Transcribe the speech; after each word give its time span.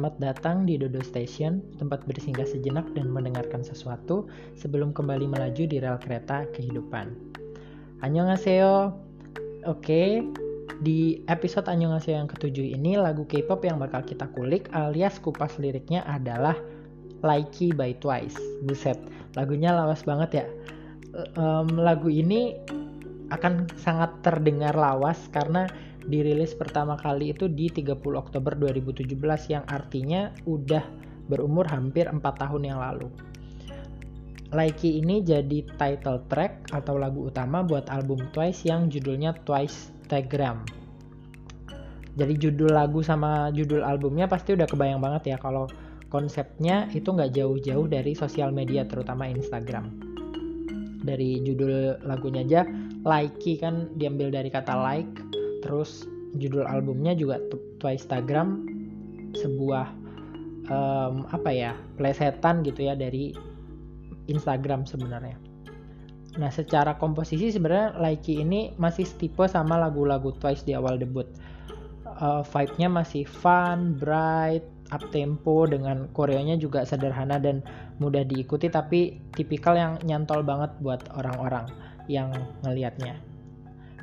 Selamat 0.00 0.32
datang 0.32 0.64
di 0.64 0.80
Dodo 0.80 1.04
Station, 1.04 1.60
tempat 1.76 2.08
bersinggah 2.08 2.48
sejenak 2.48 2.88
dan 2.96 3.12
mendengarkan 3.12 3.60
sesuatu 3.60 4.32
sebelum 4.56 4.96
kembali 4.96 5.28
melaju 5.28 5.68
di 5.68 5.76
rel 5.76 6.00
kereta 6.00 6.48
kehidupan. 6.56 7.12
Annyeonghaseyo. 8.00 8.96
Oke, 9.68 10.24
di 10.80 11.20
episode 11.28 11.68
Annyeonghaseyo 11.68 12.16
yang 12.16 12.32
ketujuh 12.32 12.80
ini 12.80 12.96
lagu 12.96 13.28
K-pop 13.28 13.60
yang 13.60 13.76
bakal 13.76 14.00
kita 14.00 14.24
kulik 14.32 14.72
alias 14.72 15.20
kupas 15.20 15.60
liriknya 15.60 16.00
adalah 16.08 16.56
Likey 17.20 17.76
by 17.76 17.92
Twice. 18.00 18.40
Buset, 18.64 18.96
lagunya 19.36 19.76
lawas 19.76 20.00
banget 20.08 20.30
ya. 20.32 20.46
Um, 21.36 21.76
lagu 21.76 22.08
ini 22.08 22.56
akan 23.36 23.68
sangat 23.76 24.16
terdengar 24.24 24.72
lawas 24.72 25.20
karena 25.28 25.68
dirilis 26.10 26.58
pertama 26.58 26.98
kali 26.98 27.30
itu 27.30 27.46
di 27.46 27.70
30 27.70 27.94
Oktober 28.18 28.58
2017 28.58 29.14
yang 29.46 29.64
artinya 29.70 30.34
udah 30.44 30.82
berumur 31.30 31.70
hampir 31.70 32.10
4 32.10 32.18
tahun 32.18 32.62
yang 32.66 32.82
lalu. 32.82 33.06
Likey 34.50 34.98
ini 34.98 35.22
jadi 35.22 35.62
title 35.78 36.26
track 36.26 36.74
atau 36.74 36.98
lagu 36.98 37.30
utama 37.30 37.62
buat 37.62 37.86
album 37.86 38.34
Twice 38.34 38.66
yang 38.66 38.90
judulnya 38.90 39.38
Twice 39.46 39.94
Telegram. 40.10 40.58
Jadi 42.18 42.34
judul 42.34 42.74
lagu 42.74 42.98
sama 43.06 43.54
judul 43.54 43.86
albumnya 43.86 44.26
pasti 44.26 44.58
udah 44.58 44.66
kebayang 44.66 44.98
banget 44.98 45.32
ya 45.32 45.36
kalau 45.38 45.70
konsepnya 46.10 46.90
itu 46.90 47.06
nggak 47.06 47.30
jauh-jauh 47.30 47.86
dari 47.86 48.18
sosial 48.18 48.50
media 48.50 48.82
terutama 48.82 49.30
Instagram. 49.30 49.94
Dari 51.00 51.46
judul 51.46 52.02
lagunya 52.02 52.42
aja, 52.42 52.66
Likey 53.06 53.56
kan 53.56 53.94
diambil 53.94 54.34
dari 54.34 54.50
kata 54.50 54.74
like, 54.74 55.29
terus 55.60 56.08
judul 56.36 56.66
albumnya 56.66 57.16
juga 57.16 57.42
Twice 57.82 58.06
Instagram 58.06 58.66
sebuah 59.34 59.86
um, 60.70 61.26
apa 61.30 61.50
ya 61.50 61.72
plesetan 61.98 62.62
gitu 62.66 62.86
ya 62.86 62.94
dari 62.94 63.34
Instagram 64.30 64.86
sebenarnya. 64.86 65.38
Nah 66.38 66.50
secara 66.50 66.94
komposisi 66.94 67.50
sebenarnya 67.50 67.98
Likey 67.98 68.42
ini 68.42 68.70
masih 68.78 69.06
tipe 69.18 69.42
sama 69.50 69.78
lagu-lagu 69.78 70.30
Twice 70.38 70.62
di 70.62 70.74
awal 70.78 70.98
debut. 70.98 71.26
Uh, 72.20 72.44
vibe-nya 72.44 72.92
masih 72.92 73.24
fun, 73.24 73.96
bright, 73.96 74.62
up 74.92 75.02
tempo 75.14 75.64
dengan 75.64 76.10
koreonya 76.12 76.58
juga 76.60 76.84
sederhana 76.84 77.40
dan 77.40 77.62
mudah 78.02 78.26
diikuti 78.26 78.68
tapi 78.68 79.22
tipikal 79.32 79.78
yang 79.78 79.92
nyantol 80.04 80.42
banget 80.42 80.70
buat 80.82 81.00
orang-orang 81.16 81.70
yang 82.10 82.34
ngelihatnya 82.66 83.29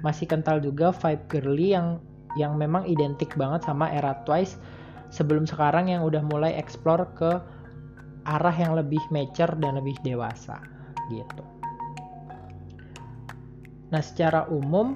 masih 0.06 0.30
kental 0.30 0.62
juga 0.62 0.94
vibe 0.94 1.24
girly 1.30 1.74
yang 1.74 1.98
yang 2.38 2.54
memang 2.54 2.86
identik 2.86 3.34
banget 3.34 3.66
sama 3.66 3.90
era 3.90 4.14
Twice 4.22 4.62
sebelum 5.10 5.50
sekarang 5.50 5.90
yang 5.90 6.06
udah 6.06 6.22
mulai 6.22 6.54
explore 6.54 7.10
ke 7.18 7.32
arah 8.28 8.56
yang 8.56 8.76
lebih 8.76 9.02
mature 9.10 9.56
dan 9.58 9.80
lebih 9.80 9.96
dewasa 10.04 10.60
gitu. 11.08 11.44
Nah, 13.88 14.04
secara 14.04 14.46
umum 14.52 14.92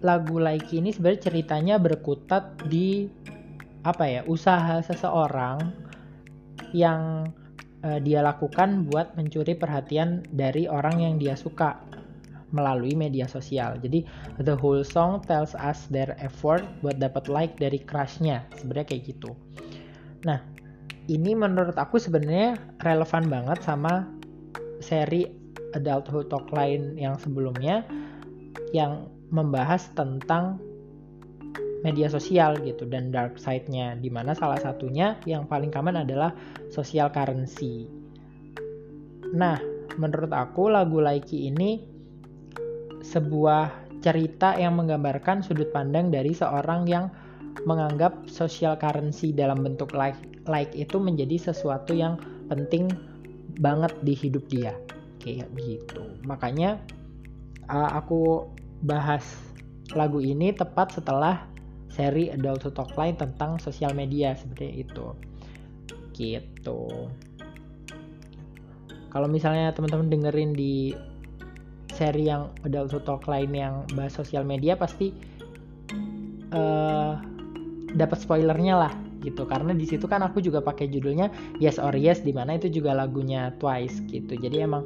lagu 0.00 0.40
Like 0.40 0.72
ini 0.72 0.92
sebenarnya 0.92 1.28
ceritanya 1.28 1.76
berkutat 1.76 2.64
di 2.68 3.08
apa 3.84 4.04
ya, 4.08 4.20
usaha 4.24 4.80
seseorang 4.80 5.60
yang 6.72 7.28
uh, 7.84 8.00
dia 8.00 8.24
lakukan 8.24 8.88
buat 8.88 9.12
mencuri 9.20 9.52
perhatian 9.52 10.24
dari 10.32 10.64
orang 10.64 11.04
yang 11.04 11.14
dia 11.20 11.36
suka 11.36 11.76
melalui 12.54 12.94
media 12.94 13.26
sosial. 13.26 13.74
Jadi 13.82 14.06
the 14.38 14.54
whole 14.54 14.86
song 14.86 15.18
tells 15.26 15.58
us 15.58 15.90
their 15.90 16.14
effort 16.22 16.62
buat 16.86 17.02
dapat 17.02 17.26
like 17.26 17.58
dari 17.58 17.82
crushnya. 17.82 18.46
Sebenarnya 18.54 18.94
kayak 18.94 19.02
gitu. 19.10 19.34
Nah, 20.22 20.38
ini 21.10 21.34
menurut 21.34 21.74
aku 21.74 21.98
sebenarnya 21.98 22.54
relevan 22.80 23.26
banget 23.26 23.58
sama 23.66 24.06
seri 24.78 25.26
Adulthood 25.74 26.30
Talk 26.30 26.54
lain 26.54 26.94
yang 26.94 27.18
sebelumnya 27.18 27.82
yang 28.70 29.10
membahas 29.34 29.90
tentang 29.98 30.62
media 31.84 32.08
sosial 32.08 32.56
gitu 32.64 32.88
dan 32.88 33.12
dark 33.12 33.36
side-nya 33.36 33.98
di 34.00 34.08
mana 34.08 34.32
salah 34.32 34.56
satunya 34.56 35.20
yang 35.28 35.44
paling 35.44 35.68
common 35.68 36.00
adalah 36.00 36.32
social 36.72 37.12
currency. 37.12 37.84
Nah, 39.36 39.60
menurut 40.00 40.32
aku 40.32 40.72
lagu 40.72 41.02
Likey 41.02 41.52
ini 41.52 41.93
sebuah 43.04 43.84
cerita 44.00 44.56
yang 44.56 44.80
menggambarkan 44.80 45.44
sudut 45.44 45.68
pandang 45.72 46.08
dari 46.08 46.32
seorang 46.32 46.88
yang 46.88 47.12
menganggap 47.68 48.26
social 48.26 48.74
currency 48.80 49.30
dalam 49.30 49.62
bentuk 49.62 49.94
like 49.94 50.18
like 50.48 50.72
itu 50.74 50.98
menjadi 50.98 51.52
sesuatu 51.52 51.94
yang 51.94 52.18
penting 52.48 52.90
banget 53.60 53.92
di 54.02 54.16
hidup 54.16 54.44
dia. 54.50 54.72
Kayak 55.22 55.48
gitu. 55.56 56.04
Makanya 56.26 56.80
uh, 57.70 57.96
aku 57.96 58.50
bahas 58.84 59.24
lagu 59.96 60.20
ini 60.20 60.52
tepat 60.52 60.96
setelah 60.96 61.48
seri 61.88 62.28
Adult 62.28 62.66
to 62.66 62.70
Talk 62.74 62.92
lain 62.98 63.14
tentang 63.16 63.56
sosial 63.62 63.94
media 63.94 64.34
seperti 64.34 64.84
itu. 64.84 65.14
Gitu. 66.12 66.80
Kalau 69.14 69.28
misalnya 69.30 69.70
teman-teman 69.70 70.10
dengerin 70.10 70.52
di 70.58 70.90
seri 71.94 72.26
yang 72.28 72.50
udah 72.66 72.90
talk 73.06 73.24
lain 73.30 73.54
yang 73.54 73.74
bahas 73.94 74.12
sosial 74.12 74.42
media 74.42 74.74
pasti 74.74 75.14
uh, 76.50 77.18
dapat 77.94 78.18
spoilernya 78.18 78.74
lah 78.74 78.92
gitu. 79.22 79.46
Karena 79.48 79.72
di 79.72 79.86
situ 79.88 80.04
kan 80.04 80.20
aku 80.20 80.42
juga 80.42 80.60
pakai 80.60 80.90
judulnya 80.90 81.30
Yes 81.62 81.80
or 81.80 81.94
Yes 81.96 82.20
di 82.20 82.34
mana 82.34 82.58
itu 82.58 82.68
juga 82.68 82.92
lagunya 82.92 83.54
Twice 83.62 84.04
gitu. 84.10 84.36
Jadi 84.36 84.60
emang 84.60 84.84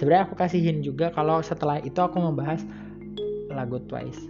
sebenarnya 0.00 0.32
aku 0.32 0.34
kasihin 0.34 0.82
juga 0.82 1.12
kalau 1.14 1.44
setelah 1.44 1.78
itu 1.84 2.00
aku 2.00 2.18
membahas 2.18 2.64
lagu 3.52 3.78
Twice. 3.86 4.20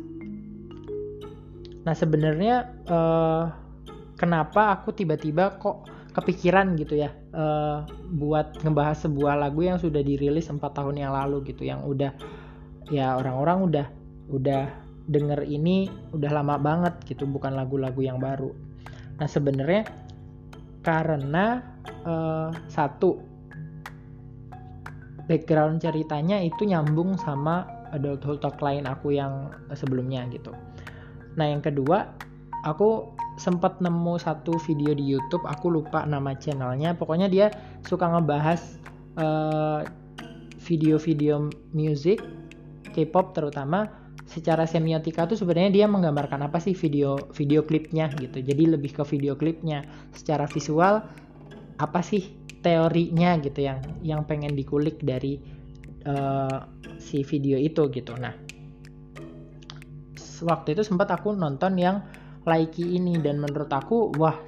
Nah 1.87 1.95
sebenarnya 1.95 2.75
uh, 2.91 3.45
kenapa 4.19 4.75
aku 4.75 4.91
tiba-tiba 4.91 5.57
kok 5.63 5.87
kepikiran 6.17 6.75
gitu 6.81 6.97
ya 6.97 7.13
uh, 7.37 7.85
buat 8.17 8.57
ngebahas 8.65 9.07
sebuah 9.07 9.37
lagu 9.37 9.63
yang 9.63 9.77
sudah 9.77 10.01
dirilis 10.01 10.49
empat 10.49 10.81
tahun 10.81 10.97
yang 11.07 11.13
lalu 11.13 11.53
gitu 11.53 11.69
yang 11.69 11.85
udah 11.85 12.11
ya 12.89 13.15
orang-orang 13.21 13.59
udah 13.69 13.87
udah 14.33 14.65
denger 15.07 15.47
ini 15.47 15.87
udah 16.11 16.31
lama 16.35 16.59
banget 16.59 16.99
gitu 17.07 17.29
bukan 17.29 17.55
lagu-lagu 17.55 18.01
yang 18.03 18.19
baru. 18.19 18.51
Nah 19.23 19.29
sebenarnya 19.31 19.87
karena 20.83 21.63
uh, 22.03 22.51
satu 22.67 23.19
background 25.27 25.83
ceritanya 25.83 26.39
itu 26.43 26.67
nyambung 26.67 27.19
sama 27.19 27.67
adult 27.95 28.23
talk 28.43 28.59
lain 28.63 28.87
aku 28.87 29.15
yang 29.15 29.51
sebelumnya 29.75 30.27
gitu. 30.31 30.51
Nah 31.39 31.47
yang 31.51 31.63
kedua 31.63 32.11
aku 32.67 33.15
sempat 33.37 33.81
nemu 33.85 34.17
satu 34.17 34.57
video 34.65 34.97
di 34.97 35.05
YouTube 35.17 35.45
aku 35.45 35.69
lupa 35.69 36.05
nama 36.09 36.33
channelnya. 36.37 36.97
Pokoknya 36.97 37.29
dia 37.29 37.53
suka 37.85 38.09
ngebahas 38.09 38.61
eh, 39.17 39.81
video-video 40.65 41.53
music 41.77 42.21
K-pop 42.97 43.37
terutama. 43.37 44.09
Secara 44.27 44.67
semiotika 44.67 45.31
tuh 45.31 45.39
sebenarnya 45.39 45.71
dia 45.71 45.87
menggambarkan 45.87 46.51
apa 46.51 46.59
sih 46.59 46.75
video 46.75 47.15
video 47.31 47.63
klipnya 47.63 48.11
gitu. 48.19 48.43
Jadi 48.43 48.75
lebih 48.75 48.91
ke 48.99 49.03
video 49.07 49.39
klipnya. 49.39 49.87
Secara 50.11 50.51
visual 50.51 51.05
apa 51.79 52.01
sih 52.03 52.35
teorinya 52.65 53.39
gitu 53.39 53.63
yang 53.63 53.79
yang 54.03 54.27
pengen 54.27 54.59
dikulik 54.59 54.99
dari 54.99 55.39
uh, 56.09 56.67
si 56.99 57.23
video 57.23 57.55
itu 57.61 57.87
gitu. 57.95 58.19
Nah 58.19 58.35
waktu 60.43 60.75
itu 60.77 60.83
sempat 60.83 61.09
aku 61.15 61.33
nonton 61.33 61.78
yang 61.78 62.03
Likey 62.47 62.97
ini 62.97 63.19
dan 63.19 63.43
menurut 63.43 63.69
aku 63.69 64.15
wah 64.16 64.39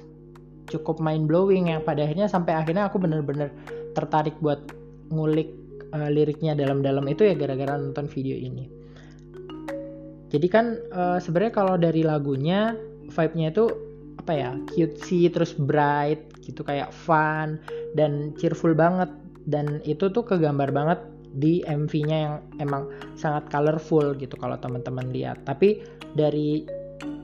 cukup 0.71 1.03
mind 1.03 1.27
blowing 1.27 1.73
yang 1.73 1.83
pada 1.83 2.05
akhirnya 2.05 2.31
sampai 2.31 2.55
akhirnya 2.55 2.87
aku 2.87 3.01
bener-bener 3.01 3.51
tertarik 3.97 4.37
buat 4.39 4.61
ngulik 5.11 5.49
uh, 5.91 6.07
liriknya 6.07 6.53
dalam-dalam 6.53 7.03
itu 7.09 7.25
ya 7.25 7.35
gara-gara 7.35 7.75
nonton 7.75 8.07
video 8.07 8.37
ini. 8.37 8.69
Jadi 10.29 10.47
kan 10.47 10.77
uh, 10.93 11.17
sebenarnya 11.17 11.53
kalau 11.53 11.75
dari 11.75 12.05
lagunya 12.05 12.77
vibe-nya 13.09 13.49
itu 13.49 13.65
apa 14.21 14.31
ya 14.31 14.51
cutesy 14.69 15.25
terus 15.33 15.57
bright 15.57 16.21
gitu 16.45 16.61
kayak 16.61 16.93
fun 16.93 17.57
dan 17.97 18.37
cheerful 18.37 18.77
banget 18.77 19.09
dan 19.49 19.81
itu 19.89 20.13
tuh 20.13 20.21
kegambar 20.21 20.69
banget 20.69 21.01
di 21.33 21.65
MV-nya 21.65 22.17
yang 22.17 22.35
emang 22.61 22.89
sangat 23.17 23.49
colorful 23.49 24.13
gitu 24.17 24.37
kalau 24.37 24.57
teman-teman 24.61 25.09
lihat. 25.09 25.41
Tapi 25.49 25.81
dari 26.13 26.65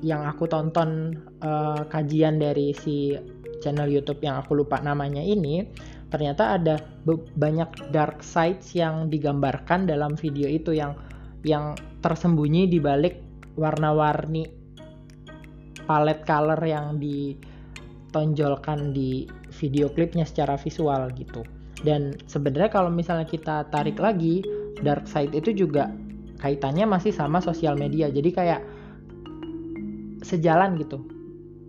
yang 0.04 0.24
aku 0.28 0.46
tonton 0.46 1.20
uh, 1.42 1.84
kajian 1.90 2.38
dari 2.40 2.72
si 2.76 3.16
channel 3.64 3.90
YouTube 3.90 4.22
yang 4.22 4.40
aku 4.44 4.56
lupa 4.58 4.80
namanya 4.84 5.24
ini 5.24 5.66
ternyata 6.14 6.56
ada 6.56 6.80
banyak 7.36 7.92
dark 7.92 8.22
sides 8.22 8.72
yang 8.78 9.10
digambarkan 9.10 9.90
dalam 9.90 10.16
video 10.16 10.48
itu 10.48 10.72
yang 10.72 10.96
yang 11.44 11.76
tersembunyi 12.00 12.70
di 12.70 12.80
balik 12.80 13.20
warna-warni 13.58 14.46
palet 15.86 16.20
color 16.26 16.58
yang 16.66 16.98
ditonjolkan 16.98 18.92
di 18.92 19.30
video 19.54 19.88
klipnya 19.94 20.26
secara 20.26 20.58
visual 20.58 21.14
gitu. 21.14 21.46
Dan 21.86 22.18
sebenarnya 22.26 22.74
kalau 22.74 22.90
misalnya 22.90 23.30
kita 23.30 23.70
tarik 23.70 24.02
lagi 24.02 24.42
dark 24.82 25.06
side 25.06 25.38
itu 25.38 25.54
juga 25.54 25.94
kaitannya 26.42 26.90
masih 26.90 27.14
sama 27.14 27.40
sosial 27.40 27.78
media. 27.78 28.10
Jadi 28.10 28.30
kayak 28.34 28.62
sejalan 30.26 30.82
gitu 30.82 31.06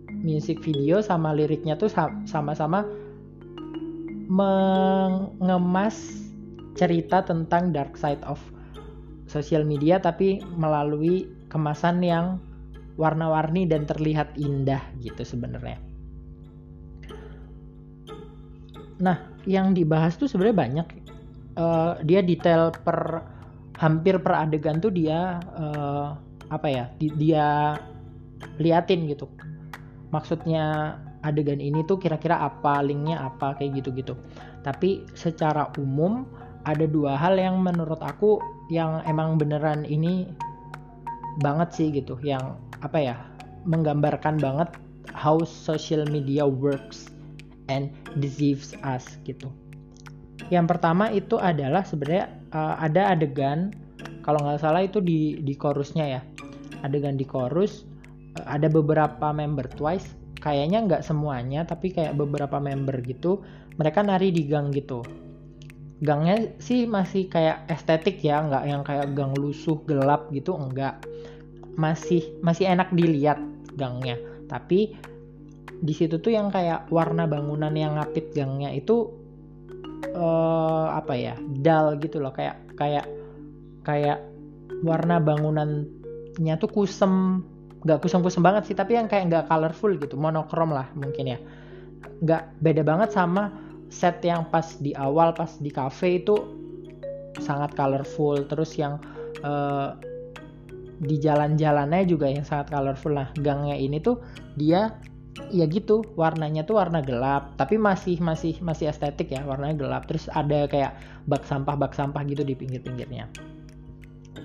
music 0.09 0.65
video 0.65 0.97
sama 1.05 1.29
liriknya 1.37 1.77
tuh 1.77 1.93
sama-sama 2.25 2.81
mengemas 4.27 6.25
cerita 6.73 7.21
tentang 7.21 7.69
dark 7.69 7.93
side 7.93 8.21
of 8.25 8.41
social 9.29 9.61
media 9.61 10.01
tapi 10.01 10.41
melalui 10.57 11.29
kemasan 11.53 12.01
yang 12.01 12.41
warna-warni 12.97 13.69
dan 13.69 13.85
terlihat 13.85 14.33
indah 14.35 14.81
gitu 14.99 15.21
sebenarnya. 15.21 15.77
Nah, 18.97 19.21
yang 19.45 19.77
dibahas 19.77 20.17
tuh 20.17 20.25
sebenarnya 20.25 20.57
banyak. 20.57 20.87
Uh, 21.57 21.97
dia 22.05 22.21
detail 22.21 22.69
per 22.69 23.21
hampir 23.77 24.17
per 24.21 24.33
adegan 24.45 24.81
tuh 24.81 24.89
dia 24.89 25.37
uh, 25.53 26.17
apa 26.49 26.67
ya? 26.69 26.85
Di, 26.97 27.13
dia 27.13 27.77
liatin 28.57 29.07
gitu. 29.09 29.29
Maksudnya 30.13 30.95
adegan 31.25 31.59
ini 31.59 31.83
tuh 31.83 31.99
kira-kira 31.99 32.39
apa, 32.39 32.79
linknya 32.79 33.19
apa 33.27 33.57
kayak 33.59 33.83
gitu-gitu. 33.83 34.15
Tapi 34.63 35.03
secara 35.17 35.71
umum 35.75 36.23
ada 36.63 36.83
dua 36.87 37.15
hal 37.15 37.39
yang 37.39 37.59
menurut 37.63 37.99
aku 38.03 38.39
yang 38.67 38.99
emang 39.07 39.39
beneran 39.39 39.87
ini 39.87 40.27
banget 41.39 41.69
sih 41.71 41.87
gitu, 41.91 42.19
yang 42.23 42.59
apa 42.83 42.97
ya 42.99 43.15
menggambarkan 43.67 44.39
banget 44.39 44.69
how 45.11 45.41
social 45.43 46.03
media 46.07 46.43
works 46.43 47.11
and 47.67 47.91
deceives 48.19 48.75
us 48.83 49.19
gitu. 49.27 49.51
Yang 50.47 50.77
pertama 50.77 51.11
itu 51.11 51.35
adalah 51.35 51.83
sebenarnya 51.83 52.31
uh, 52.55 52.79
ada 52.79 53.11
adegan 53.11 53.75
kalau 54.23 54.39
nggak 54.43 54.59
salah 54.63 54.83
itu 54.83 55.03
di 55.03 55.39
di 55.43 55.55
chorusnya 55.55 56.19
ya. 56.19 56.21
Adegan 56.85 57.19
di 57.19 57.25
chorus 57.27 57.83
ada 58.45 58.67
beberapa 58.69 59.33
member 59.33 59.65
Twice 59.73 60.05
kayaknya 60.37 60.85
nggak 60.85 61.03
semuanya 61.03 61.65
tapi 61.65 61.89
kayak 61.89 62.13
beberapa 62.13 62.61
member 62.61 63.01
gitu 63.01 63.41
mereka 63.77 64.05
nari 64.05 64.33
di 64.33 64.45
gang 64.45 64.69
gitu. 64.73 65.01
Gangnya 65.97 66.53
sih 66.61 66.85
masih 66.85 67.25
kayak 67.25 67.65
estetik 67.73 68.21
ya 68.21 68.45
nggak 68.45 68.63
yang 68.69 68.81
kayak 68.85 69.17
gang 69.17 69.33
lusuh 69.33 69.81
gelap 69.89 70.29
gitu 70.29 70.53
enggak 70.53 71.01
masih 71.77 72.21
masih 72.45 72.69
enak 72.69 72.93
dilihat 72.93 73.41
gangnya. 73.77 74.17
Tapi 74.45 74.93
di 75.77 75.93
situ 75.93 76.17
tuh 76.17 76.33
yang 76.33 76.49
kayak 76.49 76.89
warna 76.89 77.29
bangunan 77.29 77.73
yang 77.73 77.97
ngapit 78.01 78.33
gangnya 78.33 78.73
itu 78.73 79.13
uh, 80.17 80.93
apa 80.93 81.13
ya 81.13 81.35
dal 81.61 81.97
gitu 82.01 82.17
loh 82.17 82.33
kayak 82.33 82.57
kayak 82.77 83.05
kayak 83.85 84.21
warna 84.81 85.21
bangunannya 85.21 86.55
tuh 86.57 86.69
kusem 86.69 87.41
nggak 87.85 88.01
kusem-kusem 88.01 88.41
banget 88.41 88.71
sih 88.71 88.75
tapi 88.77 88.97
yang 88.97 89.05
kayak 89.05 89.29
nggak 89.29 89.45
colorful 89.45 89.91
gitu 89.93 90.17
monokrom 90.17 90.73
lah 90.73 90.89
mungkin 90.97 91.37
ya. 91.37 91.39
Nggak 92.23 92.43
beda 92.63 92.81
banget 92.81 93.09
sama 93.13 93.53
set 93.87 94.19
yang 94.25 94.49
pas 94.49 94.65
di 94.81 94.91
awal 94.97 95.31
pas 95.31 95.59
di 95.61 95.69
cafe 95.69 96.23
itu 96.23 96.35
sangat 97.37 97.77
colorful. 97.77 98.41
Terus 98.49 98.73
yang 98.81 98.97
uh, 99.45 99.93
di 100.97 101.21
jalan-jalannya 101.21 102.09
juga 102.09 102.25
yang 102.25 102.45
sangat 102.45 102.73
colorful. 102.73 103.13
Lah 103.13 103.29
gangnya 103.37 103.77
ini 103.77 104.01
tuh 104.01 104.17
dia 104.57 104.97
ya 105.53 105.69
gitu 105.69 106.01
warnanya 106.17 106.65
tuh 106.65 106.81
warna 106.81 106.97
gelap 106.97 107.53
tapi 107.61 107.77
masih 107.77 108.17
masih 108.17 108.57
masih 108.57 108.89
estetik 108.89 109.29
ya 109.29 109.45
warnanya 109.45 109.77
gelap. 109.77 110.09
Terus 110.09 110.25
ada 110.33 110.65
kayak 110.65 110.97
bak 111.29 111.45
sampah 111.45 111.77
bak 111.77 111.93
sampah 111.93 112.25
gitu 112.25 112.41
di 112.41 112.57
pinggir-pinggirnya. 112.57 113.29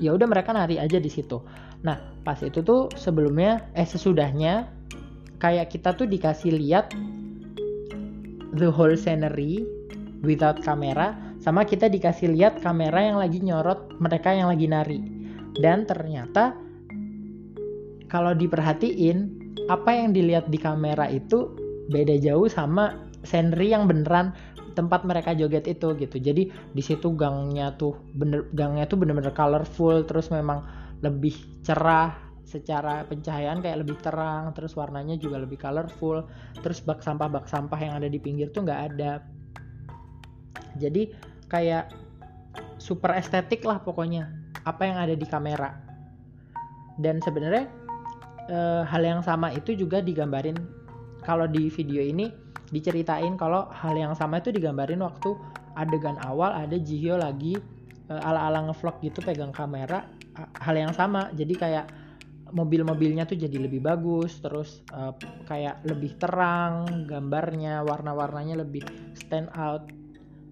Ya 0.00 0.12
udah 0.12 0.28
mereka 0.28 0.52
nari 0.52 0.76
aja 0.76 1.00
di 1.00 1.08
situ 1.08 1.40
nah 1.82 1.98
pas 2.22 2.38
itu 2.42 2.62
tuh 2.62 2.90
sebelumnya 2.94 3.66
eh 3.74 3.86
sesudahnya 3.86 4.70
kayak 5.42 5.74
kita 5.74 5.94
tuh 5.98 6.06
dikasih 6.06 6.54
lihat 6.54 6.94
the 8.54 8.70
whole 8.70 8.94
scenery 8.94 9.66
without 10.22 10.62
kamera 10.62 11.18
sama 11.42 11.66
kita 11.66 11.90
dikasih 11.90 12.30
lihat 12.38 12.62
kamera 12.62 13.02
yang 13.02 13.18
lagi 13.18 13.42
nyorot 13.42 13.98
mereka 13.98 14.30
yang 14.30 14.46
lagi 14.46 14.70
nari. 14.70 15.02
Dan 15.58 15.90
ternyata 15.90 16.54
kalau 18.06 18.30
diperhatiin 18.30 19.42
apa 19.66 19.90
yang 19.90 20.14
dilihat 20.14 20.46
di 20.46 20.56
kamera 20.62 21.10
itu 21.10 21.50
beda 21.90 22.14
jauh 22.22 22.46
sama 22.46 22.94
scenery 23.26 23.74
yang 23.74 23.90
beneran 23.90 24.30
tempat 24.78 25.02
mereka 25.02 25.34
joget 25.34 25.66
itu 25.66 25.98
gitu. 25.98 26.16
Jadi 26.22 26.46
di 26.48 26.82
situ 26.82 27.10
gangnya 27.18 27.74
tuh 27.74 27.98
bener 28.14 28.46
gangnya 28.54 28.86
tuh 28.86 29.02
bener-bener 29.02 29.34
colorful 29.34 30.06
terus 30.06 30.30
memang 30.30 30.62
lebih 31.02 31.34
cerah 31.66 32.14
secara 32.46 33.06
pencahayaan 33.06 33.62
kayak 33.62 33.86
lebih 33.86 33.96
terang 34.02 34.52
terus 34.52 34.76
warnanya 34.76 35.16
juga 35.16 35.40
lebih 35.40 35.56
colorful 35.56 36.26
terus 36.60 36.84
bak 36.84 37.00
sampah 37.00 37.30
bak 37.30 37.46
sampah 37.48 37.78
yang 37.80 37.94
ada 37.98 38.06
di 38.10 38.18
pinggir 38.18 38.50
tuh 38.54 38.66
nggak 38.66 38.80
ada. 38.94 39.22
Jadi 40.78 41.12
kayak 41.52 41.92
super 42.80 43.12
estetik 43.16 43.64
lah 43.64 43.80
pokoknya 43.80 44.28
apa 44.64 44.82
yang 44.84 44.98
ada 44.98 45.14
di 45.16 45.26
kamera. 45.26 45.74
Dan 47.00 47.18
sebenarnya 47.24 47.66
e, 48.48 48.58
hal 48.84 49.02
yang 49.02 49.20
sama 49.24 49.52
itu 49.52 49.72
juga 49.72 50.04
digambarin 50.04 50.56
kalau 51.24 51.48
di 51.48 51.72
video 51.72 52.02
ini 52.02 52.28
diceritain 52.72 53.36
kalau 53.36 53.68
hal 53.68 53.96
yang 53.96 54.16
sama 54.16 54.40
itu 54.40 54.48
digambarin 54.52 55.00
waktu 55.04 55.36
adegan 55.76 56.16
awal 56.24 56.52
ada 56.52 56.76
Jihyo 56.76 57.16
lagi 57.20 57.56
e, 58.08 58.12
ala-ala 58.12 58.68
ngevlog 58.68 59.00
gitu 59.00 59.24
pegang 59.24 59.52
kamera 59.52 60.04
hal 60.36 60.74
yang 60.76 60.92
sama. 60.96 61.28
Jadi 61.34 61.54
kayak 61.56 61.86
mobil-mobilnya 62.52 63.24
tuh 63.24 63.40
jadi 63.40 63.56
lebih 63.64 63.80
bagus 63.80 64.36
terus 64.44 64.84
uh, 64.92 65.16
kayak 65.48 65.80
lebih 65.88 66.20
terang 66.20 67.08
gambarnya 67.08 67.80
warna-warnanya 67.80 68.60
lebih 68.60 68.84
stand 69.16 69.48
out 69.56 69.88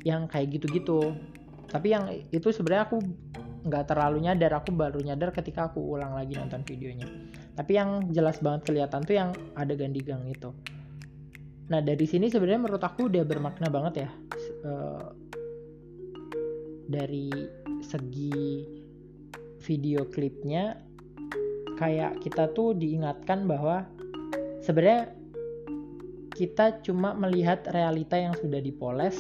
yang 0.03 0.25
kayak 0.27 0.56
gitu-gitu. 0.56 1.12
Tapi 1.69 1.93
yang 1.93 2.09
itu 2.32 2.49
sebenarnya 2.50 2.88
aku 2.88 2.99
nggak 3.61 3.93
terlalu 3.93 4.25
nyadar 4.25 4.56
aku 4.56 4.73
baru 4.73 5.05
nyadar 5.05 5.37
ketika 5.37 5.69
aku 5.69 5.85
ulang 5.85 6.17
lagi 6.17 6.33
nonton 6.41 6.65
videonya. 6.65 7.05
Tapi 7.53 7.76
yang 7.76 8.09
jelas 8.09 8.41
banget 8.41 8.73
kelihatan 8.73 9.05
tuh 9.05 9.14
yang 9.21 9.31
ada 9.52 9.76
gang 9.76 10.25
itu. 10.25 10.50
Nah 11.69 11.85
dari 11.85 12.09
sini 12.09 12.33
sebenarnya 12.33 12.64
menurut 12.64 12.83
aku 12.83 13.12
udah 13.12 13.23
bermakna 13.28 13.69
banget 13.69 14.09
ya 14.09 14.11
uh, 14.64 15.12
dari 16.90 17.31
segi 17.85 18.80
video 19.61 20.09
klipnya 20.09 20.81
kayak 21.76 22.21
kita 22.21 22.52
tuh 22.52 22.76
diingatkan 22.76 23.49
bahwa 23.49 23.88
sebenarnya 24.61 25.12
kita 26.37 26.81
cuma 26.85 27.12
melihat 27.12 27.64
realita 27.73 28.17
yang 28.17 28.33
sudah 28.37 28.61
dipoles 28.61 29.17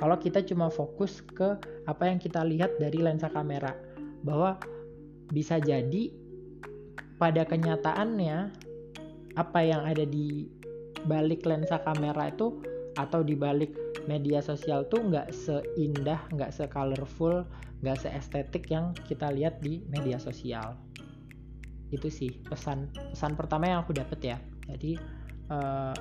kalau 0.00 0.16
kita 0.16 0.40
cuma 0.40 0.72
fokus 0.72 1.20
ke 1.20 1.60
apa 1.84 2.08
yang 2.08 2.16
kita 2.16 2.40
lihat 2.40 2.80
dari 2.80 3.04
lensa 3.04 3.28
kamera. 3.28 3.76
Bahwa 4.24 4.56
bisa 5.28 5.60
jadi 5.60 6.08
pada 7.20 7.44
kenyataannya 7.44 8.36
apa 9.36 9.60
yang 9.60 9.84
ada 9.84 10.08
di 10.08 10.48
balik 11.04 11.44
lensa 11.44 11.76
kamera 11.84 12.32
itu 12.32 12.64
atau 12.96 13.20
di 13.20 13.36
balik 13.36 13.76
media 14.06 14.40
sosial 14.40 14.86
tuh 14.88 15.02
nggak 15.04 15.32
seindah, 15.32 16.20
nggak 16.32 16.52
se-colorful, 16.54 17.44
nggak 17.80 17.96
se-estetik 18.00 18.68
yang 18.70 18.92
kita 19.08 19.28
lihat 19.32 19.60
di 19.60 19.84
media 19.88 20.16
sosial. 20.20 20.76
Itu 21.90 22.06
sih 22.08 22.30
pesan 22.46 22.92
pesan 23.12 23.34
pertama 23.34 23.68
yang 23.68 23.82
aku 23.82 23.96
dapat 23.96 24.20
ya. 24.22 24.38
Jadi 24.70 24.96
uh, 25.50 25.96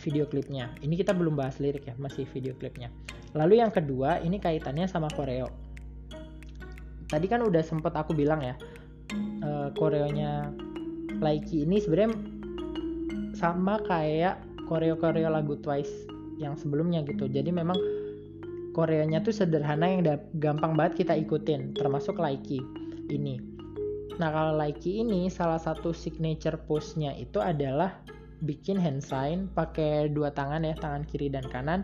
video 0.00 0.26
klipnya. 0.26 0.72
Ini 0.80 0.94
kita 0.96 1.14
belum 1.14 1.38
bahas 1.38 1.60
lirik 1.60 1.86
ya, 1.86 1.94
masih 2.00 2.26
video 2.30 2.56
klipnya. 2.56 2.90
Lalu 3.34 3.62
yang 3.62 3.70
kedua, 3.74 4.22
ini 4.22 4.38
kaitannya 4.38 4.86
sama 4.86 5.10
koreo. 5.12 5.50
Tadi 7.10 7.26
kan 7.30 7.44
udah 7.44 7.62
sempet 7.62 7.94
aku 7.94 8.16
bilang 8.16 8.42
ya, 8.42 8.54
uh, 9.44 9.68
koreonya 9.76 10.50
Laiki 11.22 11.62
ini 11.62 11.78
sebenarnya 11.78 12.10
sama 13.38 13.78
kayak 13.86 14.42
koreo-koreo 14.66 15.30
lagu 15.30 15.54
Twice 15.60 16.13
yang 16.38 16.58
sebelumnya 16.58 17.02
gitu. 17.06 17.30
Jadi 17.30 17.50
memang 17.54 17.76
koreonya 18.74 19.22
tuh 19.22 19.34
sederhana 19.34 19.86
yang 19.86 20.02
gampang 20.38 20.74
banget 20.74 21.06
kita 21.06 21.14
ikutin, 21.14 21.74
termasuk 21.78 22.18
Laiki 22.18 22.58
ini. 23.10 23.38
Nah 24.18 24.30
kalau 24.30 24.54
Laiki 24.58 25.02
ini 25.02 25.26
salah 25.30 25.58
satu 25.58 25.94
signature 25.94 26.58
pose-nya 26.66 27.14
itu 27.18 27.38
adalah 27.42 28.02
bikin 28.44 28.76
hand 28.76 29.00
sign 29.00 29.48
pakai 29.56 30.12
dua 30.12 30.30
tangan 30.30 30.62
ya 30.62 30.76
tangan 30.76 31.02
kiri 31.08 31.32
dan 31.32 31.46
kanan 31.48 31.80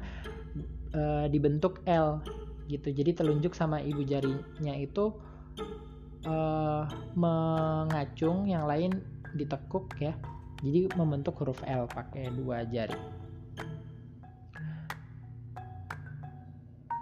e, 0.93 1.27
dibentuk 1.33 1.81
L 1.89 2.21
gitu 2.69 2.93
jadi 2.93 3.17
telunjuk 3.17 3.57
sama 3.57 3.81
ibu 3.81 4.05
jarinya 4.05 4.75
itu 4.77 5.15
e, 6.29 6.37
mengacung 7.17 8.45
yang 8.45 8.69
lain 8.69 9.01
ditekuk 9.35 9.89
ya 9.99 10.13
jadi 10.61 10.93
membentuk 10.95 11.41
huruf 11.41 11.65
L 11.65 11.89
pakai 11.89 12.29
dua 12.37 12.69
jari 12.69 13.20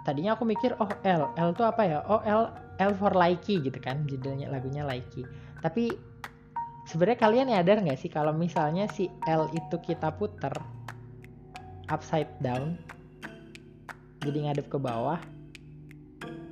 tadinya 0.09 0.33
aku 0.33 0.49
mikir 0.49 0.73
oh 0.81 0.89
L 1.05 1.29
L 1.37 1.49
tuh 1.53 1.69
apa 1.69 1.85
ya 1.85 2.01
oh 2.09 2.25
L 2.25 2.49
L 2.81 2.91
for 2.97 3.13
Likey 3.13 3.61
gitu 3.61 3.77
kan 3.77 4.09
judulnya 4.09 4.49
lagunya 4.49 4.81
Likey 4.81 5.21
tapi 5.61 5.93
sebenarnya 6.89 7.19
kalian 7.21 7.47
nyadar 7.53 7.85
nggak 7.85 8.01
sih 8.01 8.09
kalau 8.09 8.33
misalnya 8.33 8.89
si 8.89 9.05
L 9.29 9.45
itu 9.53 9.77
kita 9.77 10.09
puter 10.17 10.51
upside 11.93 12.33
down 12.41 12.81
jadi 14.25 14.49
ngadep 14.49 14.65
ke 14.65 14.81
bawah 14.81 15.21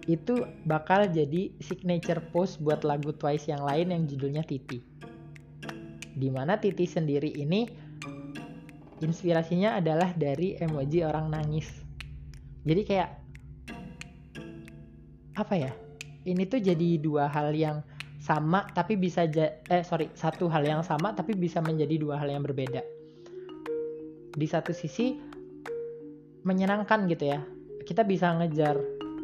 itu 0.08 0.48
bakal 0.64 1.04
jadi 1.12 1.52
signature 1.60 2.24
pose 2.32 2.56
buat 2.64 2.88
lagu 2.88 3.12
Twice 3.12 3.52
yang 3.52 3.60
lain 3.68 3.92
yang 3.92 4.08
judulnya 4.08 4.40
Titi. 4.48 4.80
Di 6.16 6.32
mana 6.32 6.56
Titi 6.56 6.88
sendiri 6.88 7.28
ini 7.36 7.68
inspirasinya 9.04 9.76
adalah 9.76 10.16
dari 10.16 10.56
emoji 10.56 11.04
orang 11.04 11.28
nangis. 11.36 11.68
Jadi 12.64 12.82
kayak 12.88 13.27
apa 15.38 15.56
ya? 15.56 15.72
Ini 16.28 16.44
tuh 16.50 16.60
jadi 16.60 16.98
dua 17.00 17.30
hal 17.30 17.54
yang 17.54 17.86
sama 18.18 18.66
tapi 18.74 18.98
bisa 18.98 19.30
eh 19.30 19.86
sorry 19.86 20.10
satu 20.18 20.50
hal 20.50 20.66
yang 20.66 20.82
sama 20.82 21.14
tapi 21.14 21.38
bisa 21.38 21.62
menjadi 21.62 21.96
dua 22.02 22.18
hal 22.18 22.34
yang 22.34 22.44
berbeda. 22.44 22.82
Di 24.34 24.48
satu 24.50 24.74
sisi 24.74 25.16
menyenangkan 26.44 27.06
gitu 27.08 27.38
ya. 27.38 27.40
Kita 27.88 28.04
bisa 28.04 28.36
ngejar 28.36 28.76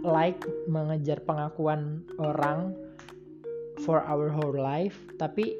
like 0.03 0.39
mengejar 0.70 1.20
pengakuan 1.25 2.05
orang 2.22 2.75
for 3.82 4.03
our 4.05 4.29
whole 4.29 4.55
life 4.55 5.00
tapi 5.17 5.55